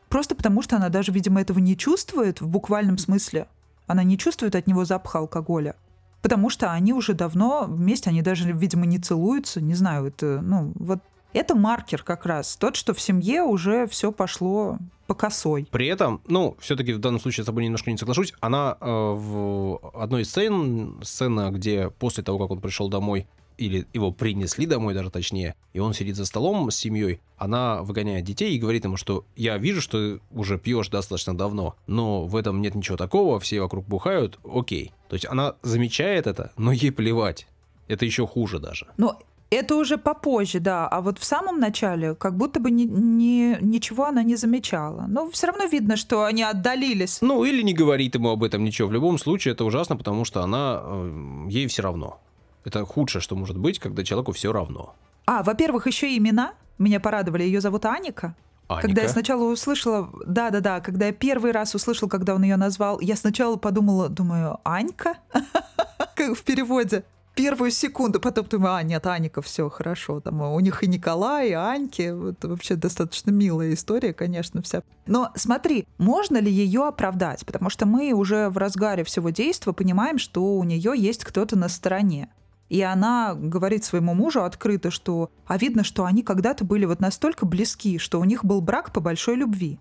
[0.09, 3.49] просто потому, что она даже, видимо, этого не чувствует в буквальном смысле.
[3.87, 5.75] Она не чувствует от него запаха алкоголя.
[6.23, 10.73] Потому что они уже давно вместе, они даже, видимо, не целуются, не знаю, это, ну,
[10.77, 11.01] вот
[11.35, 15.69] это маркер как раз, тот, что в семье уже все пошло по косой.
[15.71, 19.91] При этом, ну, все-таки в данном случае с тобой немножко не соглашусь, она э, в
[19.95, 23.27] одной из сцен, сцена, где после того, как он пришел домой,
[23.59, 28.25] или его принесли домой даже точнее, и он сидит за столом с семьей, она выгоняет
[28.25, 32.61] детей и говорит ему, что я вижу, что уже пьешь достаточно давно, но в этом
[32.61, 34.93] нет ничего такого, все вокруг бухают, окей.
[35.09, 37.47] То есть она замечает это, но ей плевать.
[37.87, 38.87] Это еще хуже даже.
[38.97, 40.89] Но это уже попозже, да.
[40.89, 45.07] А вот в самом начале как будто бы ни, ни, ничего она не замечала.
[45.09, 47.19] Но все равно видно, что они отдалились.
[47.21, 48.89] Ну, или не говорит ему об этом ничего.
[48.89, 50.81] В любом случае это ужасно, потому что она...
[50.83, 52.21] Э, ей все равно.
[52.65, 54.95] Это худшее, что может быть, когда человеку все равно.
[55.27, 56.55] А, во-первых, еще имена.
[56.79, 57.45] Меня порадовали.
[57.45, 58.35] Ее зовут Аника.
[58.67, 58.87] Аника.
[58.87, 63.15] Когда я сначала услышала, да-да-да, когда я первый раз услышал, когда он ее назвал, я
[63.15, 65.19] сначала подумала, думаю, Анька?
[66.17, 67.05] В переводе
[67.35, 70.21] первую секунду, потом думаю, а, нет, Аника, все хорошо.
[70.21, 72.11] Там у них и Николай, и Аньки.
[72.11, 74.83] Вот вообще достаточно милая история, конечно, вся.
[75.07, 77.45] Но смотри, можно ли ее оправдать?
[77.45, 81.69] Потому что мы уже в разгаре всего действия понимаем, что у нее есть кто-то на
[81.69, 82.29] стороне.
[82.69, 87.47] И она говорит своему мужу открыто, что а видно, что они когда-то были вот настолько
[87.47, 89.79] близки, что у них был брак по большой любви.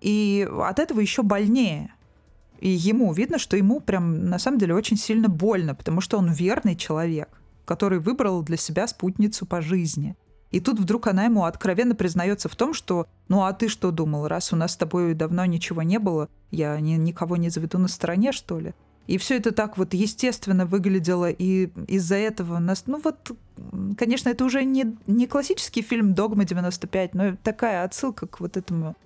[0.00, 1.92] И от этого еще больнее.
[2.58, 6.30] И ему видно, что ему прям на самом деле очень сильно больно, потому что он
[6.32, 7.28] верный человек,
[7.64, 10.16] который выбрал для себя спутницу по жизни.
[10.50, 14.28] И тут вдруг она ему откровенно признается в том, что «ну а ты что думал,
[14.28, 17.88] раз у нас с тобой давно ничего не было, я ни, никого не заведу на
[17.88, 18.74] стороне, что ли?»
[19.06, 22.84] И все это так вот естественно выглядело, и из-за этого нас...
[22.86, 23.32] Ну вот,
[23.96, 28.96] конечно, это уже не, не классический фильм «Догма 95», но такая отсылка к вот этому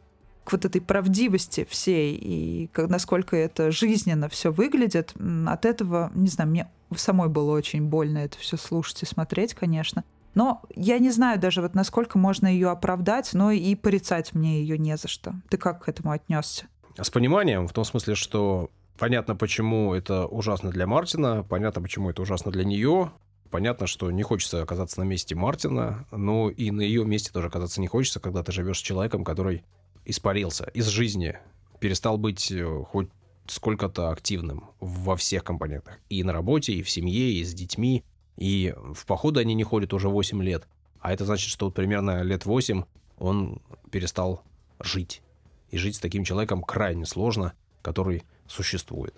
[0.44, 5.14] к вот этой правдивости всей и как, насколько это жизненно все выглядит,
[5.46, 10.04] от этого, не знаю, мне самой было очень больно это все слушать и смотреть, конечно.
[10.34, 14.78] Но я не знаю даже вот насколько можно ее оправдать, но и порицать мне ее
[14.78, 15.34] не за что.
[15.48, 16.66] Ты как к этому отнесся?
[17.00, 22.22] С пониманием, в том смысле, что понятно, почему это ужасно для Мартина, понятно, почему это
[22.22, 23.12] ужасно для нее,
[23.50, 27.80] понятно, что не хочется оказаться на месте Мартина, но и на ее месте тоже оказаться
[27.80, 29.64] не хочется, когда ты живешь с человеком, который
[30.04, 31.36] испарился из жизни,
[31.80, 33.08] перестал быть э, хоть
[33.46, 35.98] сколько-то активным во всех компонентах.
[36.08, 38.04] И на работе, и в семье, и с детьми.
[38.36, 40.68] И в походы они не ходят уже 8 лет.
[41.00, 42.84] А это значит, что вот примерно лет 8
[43.18, 43.60] он
[43.90, 44.42] перестал
[44.80, 45.22] жить.
[45.70, 49.14] И жить с таким человеком крайне сложно, который существует.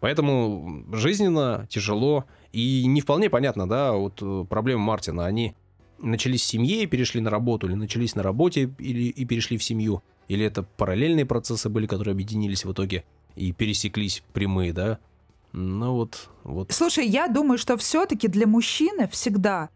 [0.00, 2.24] Поэтому жизненно, тяжело.
[2.52, 5.54] И не вполне понятно, да, вот э, проблемы Мартина, они
[5.98, 9.64] начались в семье и перешли на работу, или начались на работе или, и перешли в
[9.64, 10.02] семью.
[10.28, 13.04] Или это параллельные процессы были, которые объединились в итоге
[13.36, 14.98] и пересеклись прямые, да?
[15.52, 16.72] Ну вот, вот.
[16.72, 19.70] Слушай, я думаю, что все-таки для мужчины всегда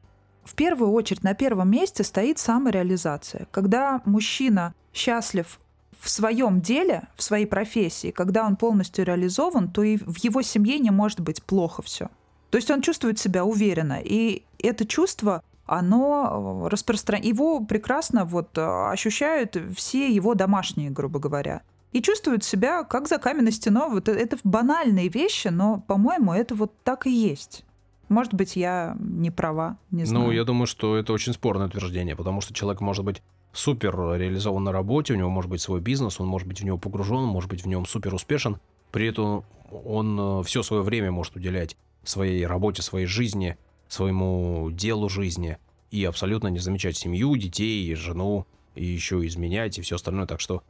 [0.45, 3.47] в первую очередь на первом месте стоит самореализация.
[3.51, 5.61] Когда мужчина счастлив
[5.99, 10.79] в своем деле, в своей профессии, когда он полностью реализован, то и в его семье
[10.79, 12.09] не может быть плохо все.
[12.51, 17.29] То есть он чувствует себя уверенно, и это чувство оно распространяется.
[17.29, 21.63] Его прекрасно вот ощущают все его домашние, грубо говоря.
[21.93, 23.89] И чувствуют себя как за каменной стеной.
[23.91, 27.65] Вот это банальные вещи, но, по-моему, это вот так и есть.
[28.09, 30.25] Может быть, я не права, не ну, знаю.
[30.27, 34.65] Ну, я думаю, что это очень спорное утверждение, потому что человек может быть супер реализован
[34.65, 37.49] на работе, у него может быть свой бизнес, он может быть в него погружен, может
[37.49, 38.59] быть в нем супер успешен,
[38.91, 43.57] при этом он э, все свое время может уделять своей работе, своей жизни,
[43.93, 45.59] своему делу жизни
[45.91, 50.27] и абсолютно не замечать семью, детей, жену, и еще изменять и все остальное.
[50.27, 50.63] Так что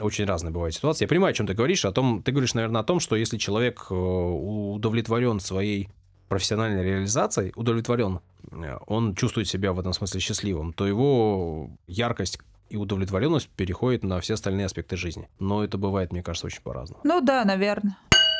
[0.00, 1.04] очень разные бывают ситуации.
[1.04, 1.84] Я понимаю, о чем ты говоришь.
[1.84, 5.88] О том, ты говоришь, наверное, о том, что если человек э, удовлетворен своей
[6.28, 8.20] профессиональной реализацией, удовлетворен,
[8.52, 14.20] э, он чувствует себя в этом смысле счастливым, то его яркость и удовлетворенность переходит на
[14.20, 15.28] все остальные аспекты жизни.
[15.38, 17.00] Но это бывает, мне кажется, очень по-разному.
[17.04, 17.96] Ну да, наверное.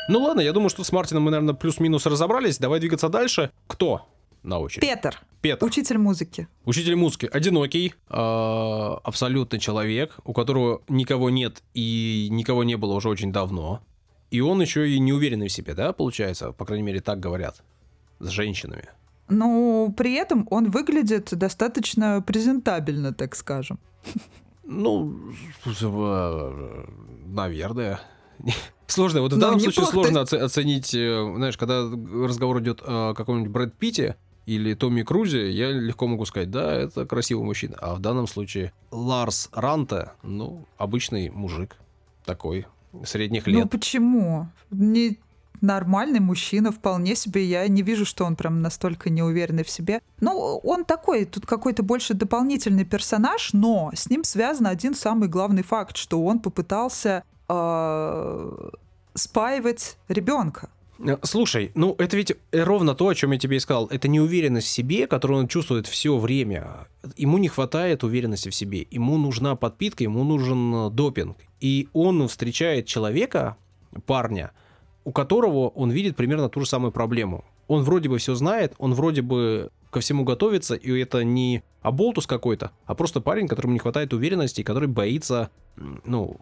[0.09, 2.59] Ну ладно, я думаю, что с Мартином мы, наверное, плюс-минус разобрались.
[2.59, 3.51] Давай двигаться дальше.
[3.67, 4.05] Кто
[4.43, 4.81] на очередь?
[4.81, 5.19] Петр.
[5.41, 5.65] Петр.
[5.65, 6.47] Учитель музыки.
[6.65, 7.29] Учитель музыки.
[7.31, 8.13] Одинокий, э,
[9.03, 13.81] абсолютный человек, у которого никого нет и никого не было уже очень давно.
[14.31, 16.51] И он еще и не уверенный в себе, да, получается?
[16.51, 17.63] По крайней мере, так говорят
[18.19, 18.89] с женщинами.
[19.29, 23.79] Но при этом он выглядит достаточно презентабельно, так скажем.
[24.63, 25.17] Ну,
[27.25, 27.99] наверное.
[28.87, 29.21] Сложно.
[29.21, 34.15] Вот в данном случае сложно оценить, э, знаешь, когда разговор идет о каком-нибудь Брэд Питте
[34.47, 37.75] или Томми Крузе, я легко могу сказать, да, это красивый мужчина.
[37.79, 41.75] А в данном случае Ларс Ранта, ну, обычный мужик
[42.23, 42.65] такой,
[43.03, 43.63] средних ну, лет.
[43.65, 44.47] Ну почему?
[44.71, 45.19] Не
[45.59, 47.43] нормальный мужчина, вполне себе.
[47.43, 50.01] Я не вижу, что он прям настолько неуверенный в себе.
[50.21, 50.31] Ну,
[50.63, 55.97] он такой, тут какой-то больше дополнительный персонаж, но с ним связан один самый главный факт,
[55.97, 58.69] что он попытался э,
[59.13, 60.69] спаивать ребенка.
[60.99, 63.87] Э, слушай, ну это ведь ровно то, о чем я тебе и сказал.
[63.87, 66.87] Это неуверенность в себе, которую он чувствует все время.
[67.15, 68.87] Ему не хватает уверенности в себе.
[68.89, 71.37] Ему нужна подпитка, ему нужен допинг.
[71.59, 73.57] И он встречает человека,
[74.05, 74.51] парня,
[75.03, 77.45] у которого он видит примерно ту же самую проблему.
[77.67, 82.27] Он вроде бы все знает, он вроде бы ко всему готовится, и это не оболтус
[82.27, 86.37] какой-то, а просто парень, которому не хватает уверенности, который боится, ну,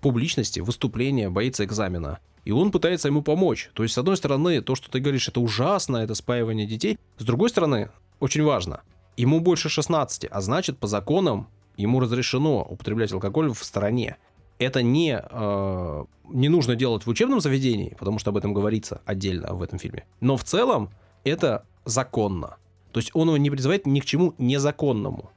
[0.00, 2.18] публичности, выступления, боится экзамена.
[2.44, 3.70] И он пытается ему помочь.
[3.74, 6.98] То есть, с одной стороны, то, что ты говоришь, это ужасно, это спаивание детей.
[7.18, 8.82] С другой стороны, очень важно,
[9.16, 14.16] ему больше 16, а значит, по законам ему разрешено употреблять алкоголь в стороне
[14.58, 19.54] это не, э, не нужно делать в учебном заведении, потому что об этом говорится отдельно
[19.54, 20.04] в этом фильме.
[20.20, 20.90] Но в целом
[21.24, 22.56] это законно.
[22.92, 25.30] То есть он его не призывает ни к чему незаконному.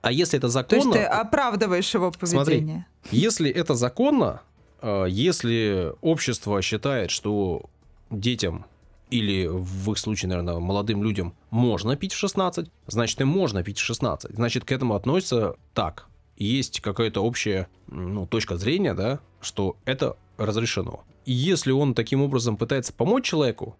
[0.00, 0.92] А если это законно...
[0.92, 2.86] То есть ты оправдываешь его поведение.
[3.02, 4.42] Смотри, если это законно,
[4.80, 7.62] э, если общество считает, что
[8.10, 8.66] детям
[9.10, 13.78] или в их случае, наверное, молодым людям можно пить в 16, значит, им можно пить
[13.78, 14.34] в 16.
[14.34, 21.04] Значит, к этому относится так есть какая-то общая ну, точка зрения, да, что это разрешено.
[21.24, 23.76] И если он таким образом пытается помочь человеку,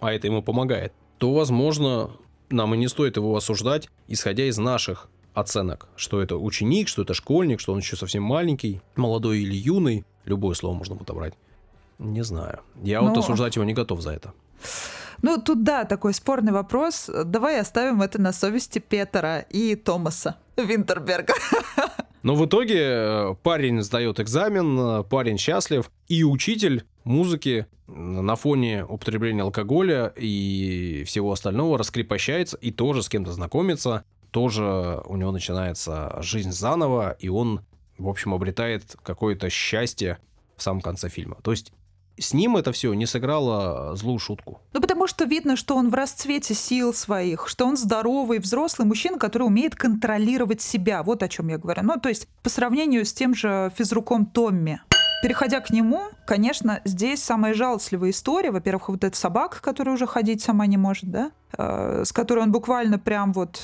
[0.00, 2.10] а это ему помогает, то, возможно,
[2.50, 7.14] нам и не стоит его осуждать, исходя из наших оценок, что это ученик, что это
[7.14, 11.34] школьник, что он еще совсем маленький, молодой или юный, любое слово можно подобрать.
[11.98, 12.60] Не знаю.
[12.82, 13.08] Я Но...
[13.08, 14.32] вот осуждать его не готов за это.
[15.20, 17.10] Ну, тут да, такой спорный вопрос.
[17.24, 21.34] Давай оставим это на совести Петера и Томаса Винтерберга.
[22.22, 28.84] Но в итоге э, парень сдает экзамен, э, парень счастлив, и учитель музыки на фоне
[28.84, 36.18] употребления алкоголя и всего остального раскрепощается и тоже с кем-то знакомится, тоже у него начинается
[36.20, 37.62] жизнь заново, и он,
[37.96, 40.18] в общем, обретает какое-то счастье
[40.56, 41.38] в самом конце фильма.
[41.42, 41.72] То есть
[42.18, 44.60] с ним это все не сыграло злую шутку.
[44.72, 49.18] Ну, потому что видно, что он в расцвете сил своих, что он здоровый, взрослый мужчина,
[49.18, 51.02] который умеет контролировать себя.
[51.02, 51.82] Вот о чем я говорю.
[51.84, 54.80] Ну, то есть по сравнению с тем же физруком Томми.
[55.22, 58.50] Переходя к нему, конечно, здесь самая жалостливая история.
[58.50, 62.52] Во-первых, вот эта собака, которая уже ходить сама не может, да, э, с которой он
[62.52, 63.60] буквально прям вот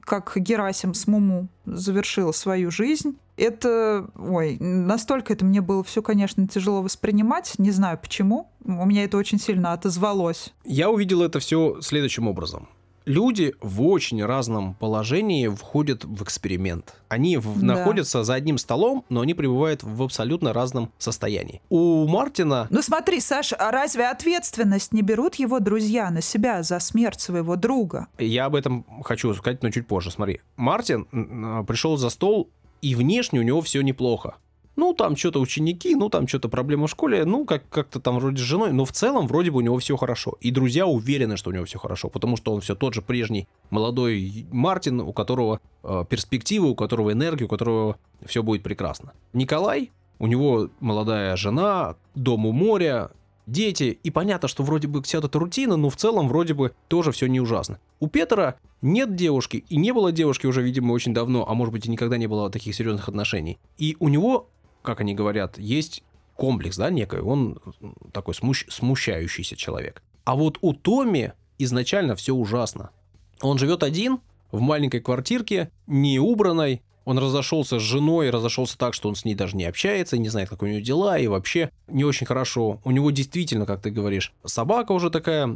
[0.00, 3.18] как Герасим с Муму завершил свою жизнь.
[3.36, 7.54] Это, ой, настолько это мне было все, конечно, тяжело воспринимать.
[7.58, 8.48] Не знаю почему.
[8.64, 10.54] У меня это очень сильно отозвалось.
[10.64, 12.68] Я увидел это все следующим образом
[13.04, 16.94] люди в очень разном положении входят в эксперимент.
[17.08, 17.66] Они в, да.
[17.66, 21.60] находятся за одним столом, но они пребывают в абсолютно разном состоянии.
[21.68, 22.66] У Мартина...
[22.70, 27.56] Ну смотри, Саш, а разве ответственность не берут его друзья на себя за смерть своего
[27.56, 28.08] друга?
[28.18, 30.10] Я об этом хочу сказать, но чуть позже.
[30.10, 31.06] Смотри, Мартин
[31.66, 32.50] пришел за стол,
[32.82, 34.36] и внешне у него все неплохо.
[34.76, 38.38] Ну, там что-то ученики, ну, там что-то проблема в школе, ну, как- как-то там вроде
[38.38, 40.36] с женой, но в целом вроде бы у него все хорошо.
[40.40, 43.46] И друзья уверены, что у него все хорошо, потому что он все тот же прежний
[43.70, 49.12] молодой Мартин, у которого э, перспективы, у которого энергия, у которого все будет прекрасно.
[49.32, 53.10] Николай, у него молодая жена, дом у моря,
[53.46, 57.12] дети, и понятно, что вроде бы вся эта рутина, но в целом вроде бы тоже
[57.12, 57.78] все не ужасно.
[58.00, 61.86] У Петра нет девушки, и не было девушки уже, видимо, очень давно, а может быть
[61.86, 63.58] и никогда не было таких серьезных отношений.
[63.78, 64.48] И у него,
[64.84, 66.02] как они говорят, есть
[66.36, 67.58] комплекс, да, некий, он
[68.12, 70.02] такой смущ- смущающийся человек.
[70.24, 72.90] А вот у Томи изначально все ужасно.
[73.40, 74.20] Он живет один,
[74.52, 79.34] в маленькой квартирке, не убранной, он разошелся с женой, разошелся так, что он с ней
[79.34, 82.80] даже не общается, не знает, как у нее дела, и вообще не очень хорошо.
[82.84, 85.48] У него действительно, как ты говоришь, собака уже такая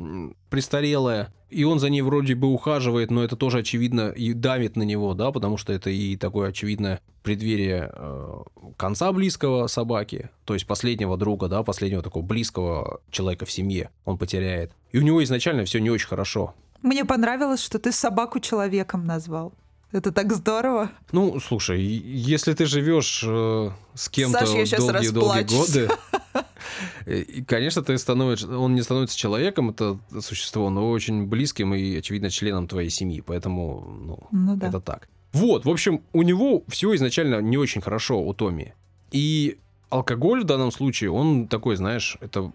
[0.50, 4.82] престарелая, и он за ней вроде бы ухаживает, но это тоже очевидно и давит на
[4.82, 8.42] него, да, потому что это и такое очевидное преддверие э,
[8.76, 14.18] конца близкого собаки, то есть последнего друга, да, последнего такого близкого человека в семье он
[14.18, 14.72] потеряет.
[14.92, 16.54] И у него изначально все не очень хорошо.
[16.82, 19.52] Мне понравилось, что ты собаку человеком назвал.
[19.90, 20.90] Это так здорово.
[21.12, 25.88] Ну, слушай, если ты живешь э, с кем-то долгие-долгие годы,
[27.06, 31.96] э, и, конечно, ты становишься, он не становится человеком, это существо, но очень близким и,
[31.96, 34.68] очевидно, членом твоей семьи, поэтому, ну, Ну да.
[34.68, 35.08] это так.
[35.32, 38.74] Вот, в общем, у него все изначально не очень хорошо, у Томи.
[39.10, 39.58] И
[39.88, 42.52] алкоголь в данном случае, он такой, знаешь, это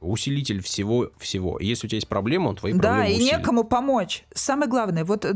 [0.00, 1.58] усилитель всего-всего.
[1.60, 3.32] Если у тебя есть проблема, он твои Да, проблемы и усилит.
[3.38, 4.24] некому помочь.
[4.34, 5.34] Самое главное, вот э,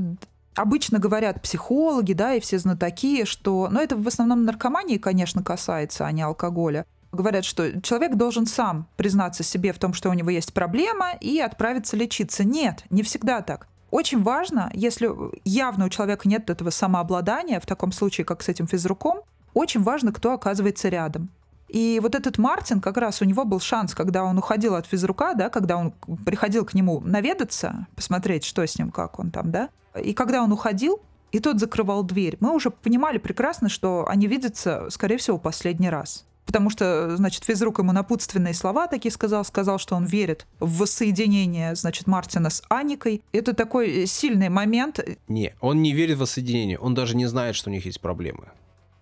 [0.54, 6.06] обычно говорят психологи, да, и все знатоки, что, ну, это в основном наркомании, конечно, касается,
[6.06, 6.86] а не алкоголя.
[7.12, 11.38] Говорят, что человек должен сам признаться себе в том, что у него есть проблема, и
[11.40, 12.44] отправиться лечиться.
[12.44, 13.68] Нет, не всегда так.
[13.90, 15.10] Очень важно, если
[15.44, 19.20] явно у человека нет этого самообладания, в таком случае, как с этим физруком,
[19.52, 21.28] очень важно, кто оказывается рядом.
[21.68, 25.34] И вот этот Мартин, как раз у него был шанс, когда он уходил от физрука,
[25.34, 25.92] да, когда он
[26.24, 29.68] приходил к нему наведаться, посмотреть, что с ним, как он там, да.
[30.00, 31.00] И когда он уходил,
[31.32, 36.26] и тот закрывал дверь, мы уже понимали прекрасно, что они видятся, скорее всего, последний раз.
[36.44, 41.74] Потому что, значит, физрук ему напутственные слова такие сказал, сказал, что он верит в воссоединение,
[41.74, 43.22] значит, Мартина с Аникой.
[43.32, 45.00] Это такой сильный момент.
[45.28, 48.48] Не, он не верит в воссоединение, он даже не знает, что у них есть проблемы.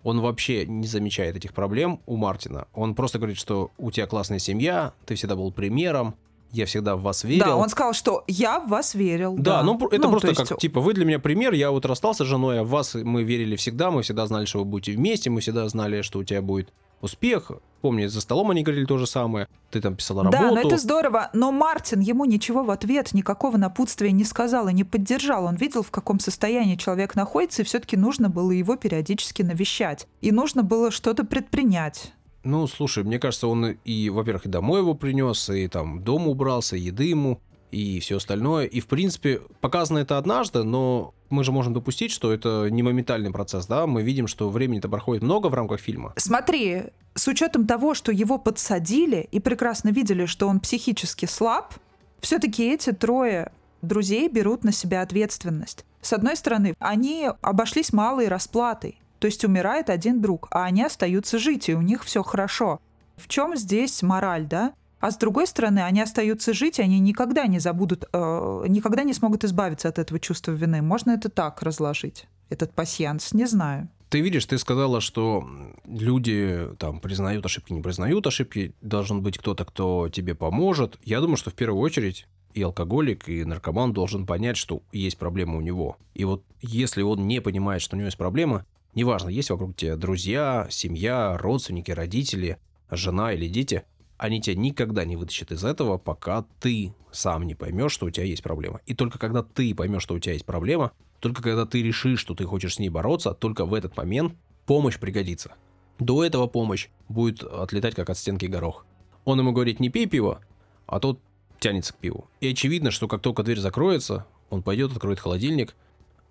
[0.03, 2.69] Он вообще не замечает этих проблем у Мартина.
[2.73, 6.15] Он просто говорит, что у тебя классная семья, ты всегда был примером,
[6.53, 7.45] я всегда в вас верил.
[7.45, 9.37] Да, он сказал, что я в вас верил.
[9.37, 11.87] Да, ну это Ну, просто то есть как, типа, вы для меня пример, я вот
[11.87, 14.93] расстался с женой, а в вас мы верили всегда, мы всегда знали, что вы будете
[14.93, 17.51] вместе, мы всегда знали, что у тебя будет успех.
[17.81, 20.43] Помню, за столом они говорили то же самое, ты там писала работу.
[20.43, 21.31] Да, но это здорово.
[21.33, 25.47] Но Мартин ему ничего в ответ, никакого напутствия не сказал и не поддержал.
[25.47, 30.07] Он видел, в каком состоянии человек находится, и все-таки нужно было его периодически навещать.
[30.21, 32.13] И нужно было что-то предпринять.
[32.43, 36.77] Ну, слушай, мне кажется, он и, во-первых, и домой его принес, и там дом убрался,
[36.77, 38.67] еды ему, и все остальное.
[38.67, 43.31] И, в принципе, показано это однажды, но мы же можем допустить, что это не моментальный
[43.31, 43.87] процесс, да?
[43.87, 46.13] Мы видим, что времени-то проходит много в рамках фильма.
[46.17, 46.85] Смотри,
[47.15, 51.75] с учетом того, что его подсадили и прекрасно видели, что он психически слаб,
[52.21, 55.85] все-таки эти трое друзей берут на себя ответственность.
[56.01, 59.01] С одной стороны, они обошлись малой расплатой.
[59.21, 62.81] То есть умирает один друг, а они остаются жить, и у них все хорошо.
[63.17, 64.73] В чем здесь мораль, да?
[64.99, 69.13] А с другой стороны, они остаются жить, и они никогда не забудут, э, никогда не
[69.13, 70.81] смогут избавиться от этого чувства вины.
[70.81, 73.33] Можно это так разложить, этот пасьянс?
[73.35, 73.89] Не знаю.
[74.09, 75.47] Ты видишь, ты сказала, что
[75.85, 80.99] люди там признают ошибки, не признают ошибки, должен быть кто-то, кто тебе поможет.
[81.05, 85.57] Я думаю, что в первую очередь и алкоголик, и наркоман должен понять, что есть проблема
[85.59, 85.99] у него.
[86.15, 88.65] И вот если он не понимает, что у него есть проблема,
[88.95, 92.59] неважно, есть вокруг тебя друзья, семья, родственники, родители,
[92.91, 93.85] жена или дети,
[94.17, 98.27] они тебя никогда не вытащат из этого, пока ты сам не поймешь, что у тебя
[98.27, 98.81] есть проблема.
[98.87, 102.35] И только когда ты поймешь, что у тебя есть проблема, только когда ты решишь, что
[102.35, 104.35] ты хочешь с ней бороться, только в этот момент
[104.67, 105.55] помощь пригодится.
[105.99, 108.85] До этого помощь будет отлетать, как от стенки горох.
[109.25, 110.41] Он ему говорит, не пей пиво,
[110.87, 111.21] а тот
[111.59, 112.27] тянется к пиву.
[112.41, 115.77] И очевидно, что как только дверь закроется, он пойдет, откроет холодильник,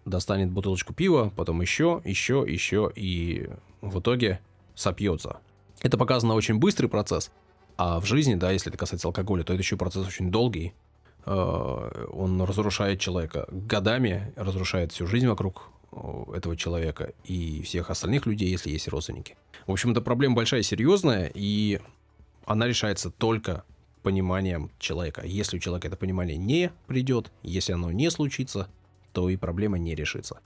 [0.09, 3.49] достанет бутылочку пива, потом еще, еще, еще, и
[3.81, 4.39] в итоге
[4.75, 5.39] сопьется.
[5.81, 7.31] Это показано очень быстрый процесс,
[7.77, 10.73] а в жизни, да, если это касается алкоголя, то это еще процесс очень долгий.
[11.25, 18.25] Э, Он разрушает человека годами, разрушает всю жизнь вокруг э, этого человека и всех остальных
[18.25, 19.37] людей, если есть родственники.
[19.65, 21.79] В общем, это проблема большая серьезная, и
[22.45, 23.63] она решается только
[24.01, 25.21] пониманием человека.
[25.25, 28.67] Если у человека это понимание не придет, если оно не случится,
[29.13, 30.39] то и проблема не решится.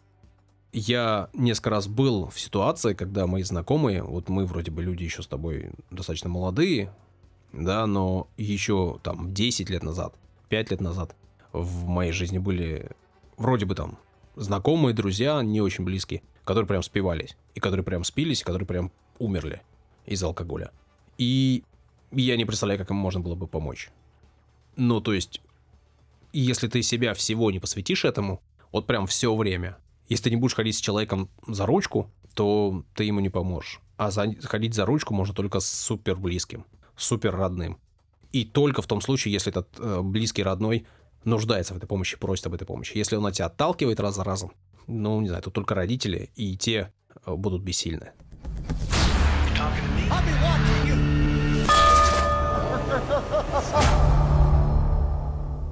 [0.73, 5.21] я несколько раз был в ситуации, когда мои знакомые, вот мы вроде бы люди еще
[5.21, 6.93] с тобой достаточно молодые,
[7.53, 10.15] да, но еще там 10 лет назад,
[10.49, 11.15] 5 лет назад
[11.51, 12.89] в моей жизни были
[13.37, 13.99] вроде бы там
[14.35, 18.91] знакомые, друзья, не очень близкие, которые прям спивались, и которые прям спились, и которые прям
[19.19, 19.61] умерли
[20.07, 20.71] из алкоголя.
[21.19, 21.63] И
[22.11, 23.91] я не представляю, как им можно было бы помочь.
[24.75, 25.39] Ну, то есть,
[26.31, 28.41] если ты себя всего не посвятишь этому,
[28.73, 29.77] вот прям все время,
[30.09, 33.79] если ты не будешь ходить с человеком за ручку, то ты ему не поможешь.
[33.95, 36.65] А за, ходить за ручку можно только с супер близким,
[36.97, 37.77] супер родным.
[38.31, 40.87] И только в том случае, если этот э, близкий родной
[41.23, 42.97] нуждается в этой помощи, просит об этой помощи.
[42.97, 44.53] Если он от тебя отталкивает раз за разом,
[44.87, 46.91] ну, не знаю, то только родители, и те
[47.25, 48.11] э, будут бессильны.
[49.59, 49.71] А,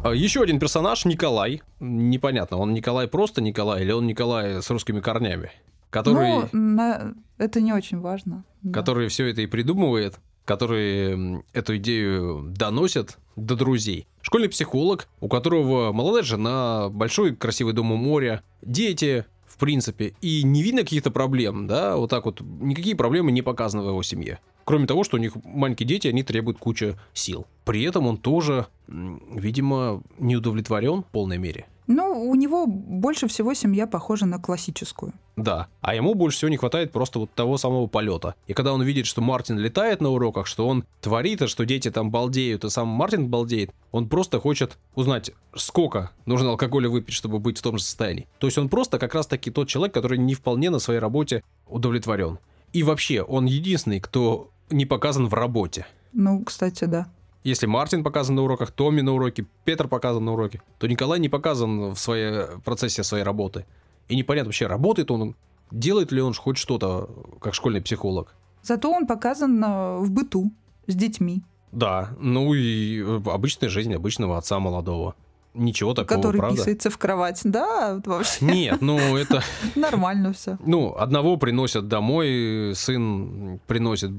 [0.04, 1.62] Еще один персонаж Николай.
[1.80, 5.52] Непонятно, он Николай просто Николай или он Николай с русскими корнями,
[5.90, 8.44] который, Ну, это не очень важно.
[8.62, 8.80] да.
[8.80, 14.08] который все это и придумывает, который эту идею доносит до друзей.
[14.22, 20.44] Школьный психолог, у которого молодая жена, большой красивый дом у моря, дети, в принципе, и
[20.44, 24.40] не видно каких-то проблем, да, вот так вот, никакие проблемы не показаны в его семье.
[24.64, 27.46] Кроме того, что у них маленькие дети, они требуют кучу сил.
[27.66, 31.66] При этом он тоже, видимо, не удовлетворен в полной мере.
[31.94, 35.12] Ну, у него больше всего семья похожа на классическую.
[35.36, 38.36] Да, а ему больше всего не хватает просто вот того самого полета.
[38.48, 41.92] И когда он видит, что Мартин летает на уроках, что он творит, и что дети
[41.92, 47.40] там балдеют, и сам Мартин балдеет, он просто хочет узнать, сколько нужно алкоголя выпить, чтобы
[47.40, 48.26] быть в том же состоянии.
[48.40, 52.40] То есть он просто как раз-таки тот человек, который не вполне на своей работе удовлетворен.
[52.72, 55.86] И вообще, он единственный, кто не показан в работе.
[56.14, 57.08] Ну, кстати, да.
[57.44, 61.30] Если Мартин показан на уроках, Томми на уроке, Петр показан на уроке, то Николай не
[61.30, 63.66] показан в своей процессе своей работы.
[64.10, 65.36] И непонятно вообще, работает он,
[65.72, 68.36] делает ли он хоть что-то, как школьный психолог.
[68.62, 70.52] Зато он показан э, в быту
[70.86, 75.16] с детьми, Да, ну и э, обычная жизнь обычного отца молодого.
[75.54, 76.58] Ничего такого, который правда?
[76.58, 77.42] писается в кровать.
[77.44, 79.44] Да, вообще Нет, ну это...
[79.76, 80.58] нормально все.
[80.66, 84.12] Ну, одного приносят домой, сын приносит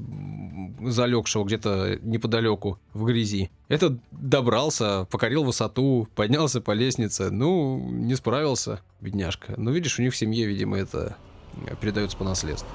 [0.81, 3.49] залегшего где-то неподалеку в грязи.
[3.67, 7.31] Этот добрался, покорил высоту, поднялся по лестнице.
[7.31, 9.55] Ну, не справился, бедняжка.
[9.57, 11.15] Но видишь, у них в семье, видимо, это
[11.65, 12.69] э, передается по наследству.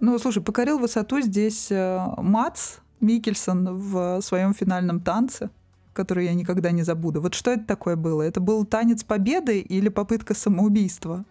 [0.00, 5.50] Ну, слушай, покорил высоту здесь э, Мац Микельсон в своем финальном танце,
[5.96, 7.20] который я никогда не забуду.
[7.20, 8.22] Вот что это такое было?
[8.22, 11.24] Это был танец победы или попытка самоубийства?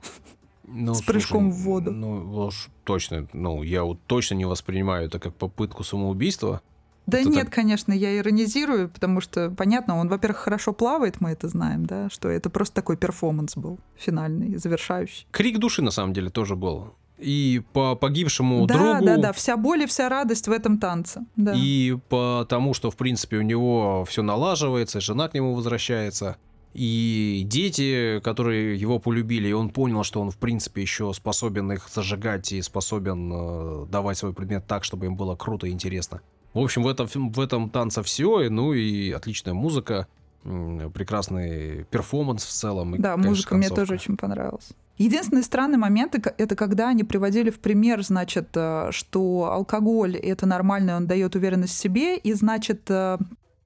[0.67, 1.91] Ну, С прыжком в воду.
[1.91, 6.61] Ну, уж точно, ну, я вот точно не воспринимаю это как попытку самоубийства.
[7.05, 11.29] Да Это нет, так- конечно, я иронизирую, потому что, понятно, он, во-первых, хорошо плавает, мы
[11.29, 15.27] это знаем, да, что это просто такой перформанс был финальный, завершающий.
[15.31, 16.95] Крик души, на самом деле, тоже был.
[17.17, 19.05] И по погибшему да, другу...
[19.05, 21.21] да, да, вся боль и вся радость в этом танце.
[21.35, 21.53] Да.
[21.55, 26.37] И потому, что, в принципе, у него все налаживается, жена к нему возвращается.
[26.73, 31.87] И дети, которые его полюбили, и он понял, что он, в принципе, еще способен их
[31.87, 36.19] зажигать и способен э, давать свой предмет так, чтобы им было круто и интересно.
[36.53, 40.07] В общем, в этом, в этом танце все, ну и отличная музыка,
[40.43, 42.95] прекрасный перформанс в целом.
[42.95, 43.81] и, Да, конечно, музыка мне концовка.
[43.81, 44.69] тоже очень понравилась.
[44.97, 50.95] Единственный странный момент— это когда они приводили в пример, значит, э, что алкоголь— это нормально,
[50.95, 53.17] он дает уверенность в себе, и, значит, э,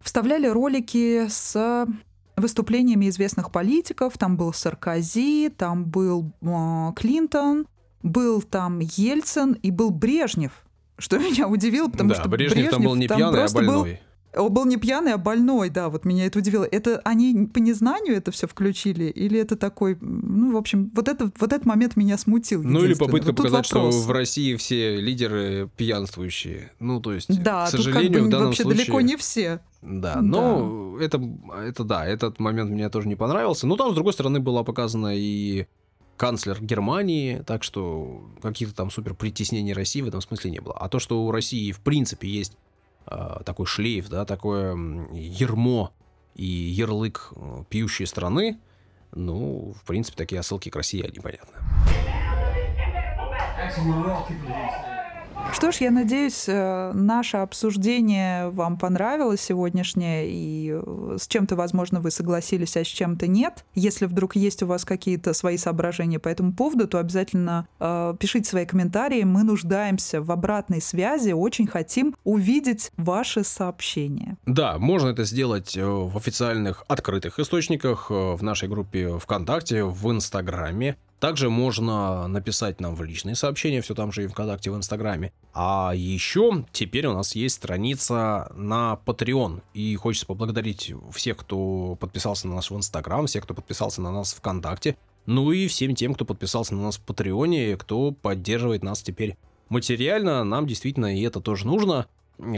[0.02, 1.86] вставляли ролики с
[2.36, 4.18] выступлениями известных политиков.
[4.18, 7.68] Там был Саркози, там был э, Клинтон,
[8.02, 10.52] был там Ельцин и был Брежнев.
[10.98, 14.02] Что меня удивило, потому да, что Брежнев, там был не пьяный, а просто был больной.
[14.36, 16.64] Он был не пьяный, а больной, да, вот меня это удивило.
[16.64, 19.06] Это они по незнанию это все включили?
[19.06, 22.62] Или это такой, ну, в общем, вот, это, вот этот момент меня смутил.
[22.64, 23.96] Ну или попытка Вот тут показать, вопрос.
[23.96, 26.72] что в России все лидеры пьянствующие.
[26.80, 28.86] Ну, то есть, Да, к тут как сожалению, бы в данном вообще случае...
[28.86, 29.62] далеко не все.
[29.82, 30.22] Да, Да.
[30.22, 31.22] но это,
[31.64, 33.66] это да, этот момент мне тоже не понравился.
[33.66, 35.66] Но там, с другой стороны, была показана и
[36.18, 40.76] канцлер Германии, так что каких-то там супер притеснений России в этом смысле не было.
[40.78, 42.58] А то, что у России в принципе есть
[43.06, 44.76] такой шлейф, да, такое
[45.14, 45.92] ермо
[46.36, 48.60] и ярлык э, пьющей страны,
[49.12, 51.58] ну, в принципе, такие отсылки к России, они понятны.
[55.52, 62.00] Что ж, я надеюсь, э, наше обсуждение вам понравилось сегодняшнее, и э, с чем-то, возможно,
[62.00, 63.66] вы согласились, а с чем-то нет.
[63.76, 68.50] Если вдруг есть у вас какие-то свои соображения по этому поводу, то обязательно э, пишите
[68.50, 69.24] свои комментарии.
[69.24, 74.38] Мы нуждаемся в обратной связи, очень хотим увидеть ваши сообщения.
[74.46, 80.96] Да, можно это сделать э, в официальных открытых источниках, в нашей группе ВКонтакте, в Инстаграме.
[81.20, 85.34] Также можно написать нам в личные сообщения, все там же и ВКонтакте, в Инстаграме.
[85.54, 89.62] А еще теперь у нас есть страница на Patreon.
[89.74, 94.34] И хочется поблагодарить всех, кто подписался на нас в Инстаграм, всех, кто подписался на нас
[94.34, 94.96] ВКонтакте.
[95.26, 100.44] Ну и всем тем, кто подписался на нас в Патреоне, кто поддерживает нас теперь материально.
[100.44, 102.08] Нам действительно и это тоже нужно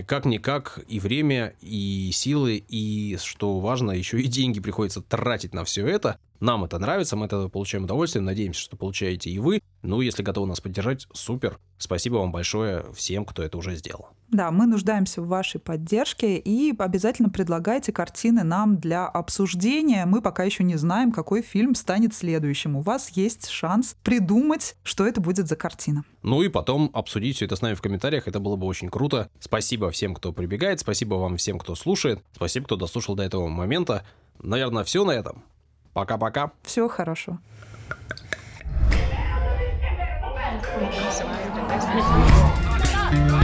[0.07, 5.88] как-никак и время, и силы, и, что важно, еще и деньги приходится тратить на все
[5.88, 6.20] это.
[6.41, 9.61] Нам это нравится, мы этого получаем удовольствие, надеемся, что получаете и вы.
[9.83, 11.59] Ну, если готовы нас поддержать, супер.
[11.77, 14.09] Спасибо вам большое всем, кто это уже сделал.
[14.29, 20.07] Да, мы нуждаемся в вашей поддержке и обязательно предлагайте картины нам для обсуждения.
[20.07, 22.75] Мы пока еще не знаем, какой фильм станет следующим.
[22.75, 26.03] У вас есть шанс придумать, что это будет за картина.
[26.23, 28.27] Ну и потом обсудить все это с нами в комментариях.
[28.27, 29.29] Это было бы очень круто.
[29.39, 30.79] Спасибо всем, кто прибегает.
[30.79, 32.23] Спасибо вам всем, кто слушает.
[32.33, 34.03] Спасибо, кто дослушал до этого момента.
[34.41, 35.43] Наверное, все на этом.
[35.93, 36.51] Пока-пока.
[36.63, 37.39] Всего хорошего.
[43.11, 43.40] Thank you.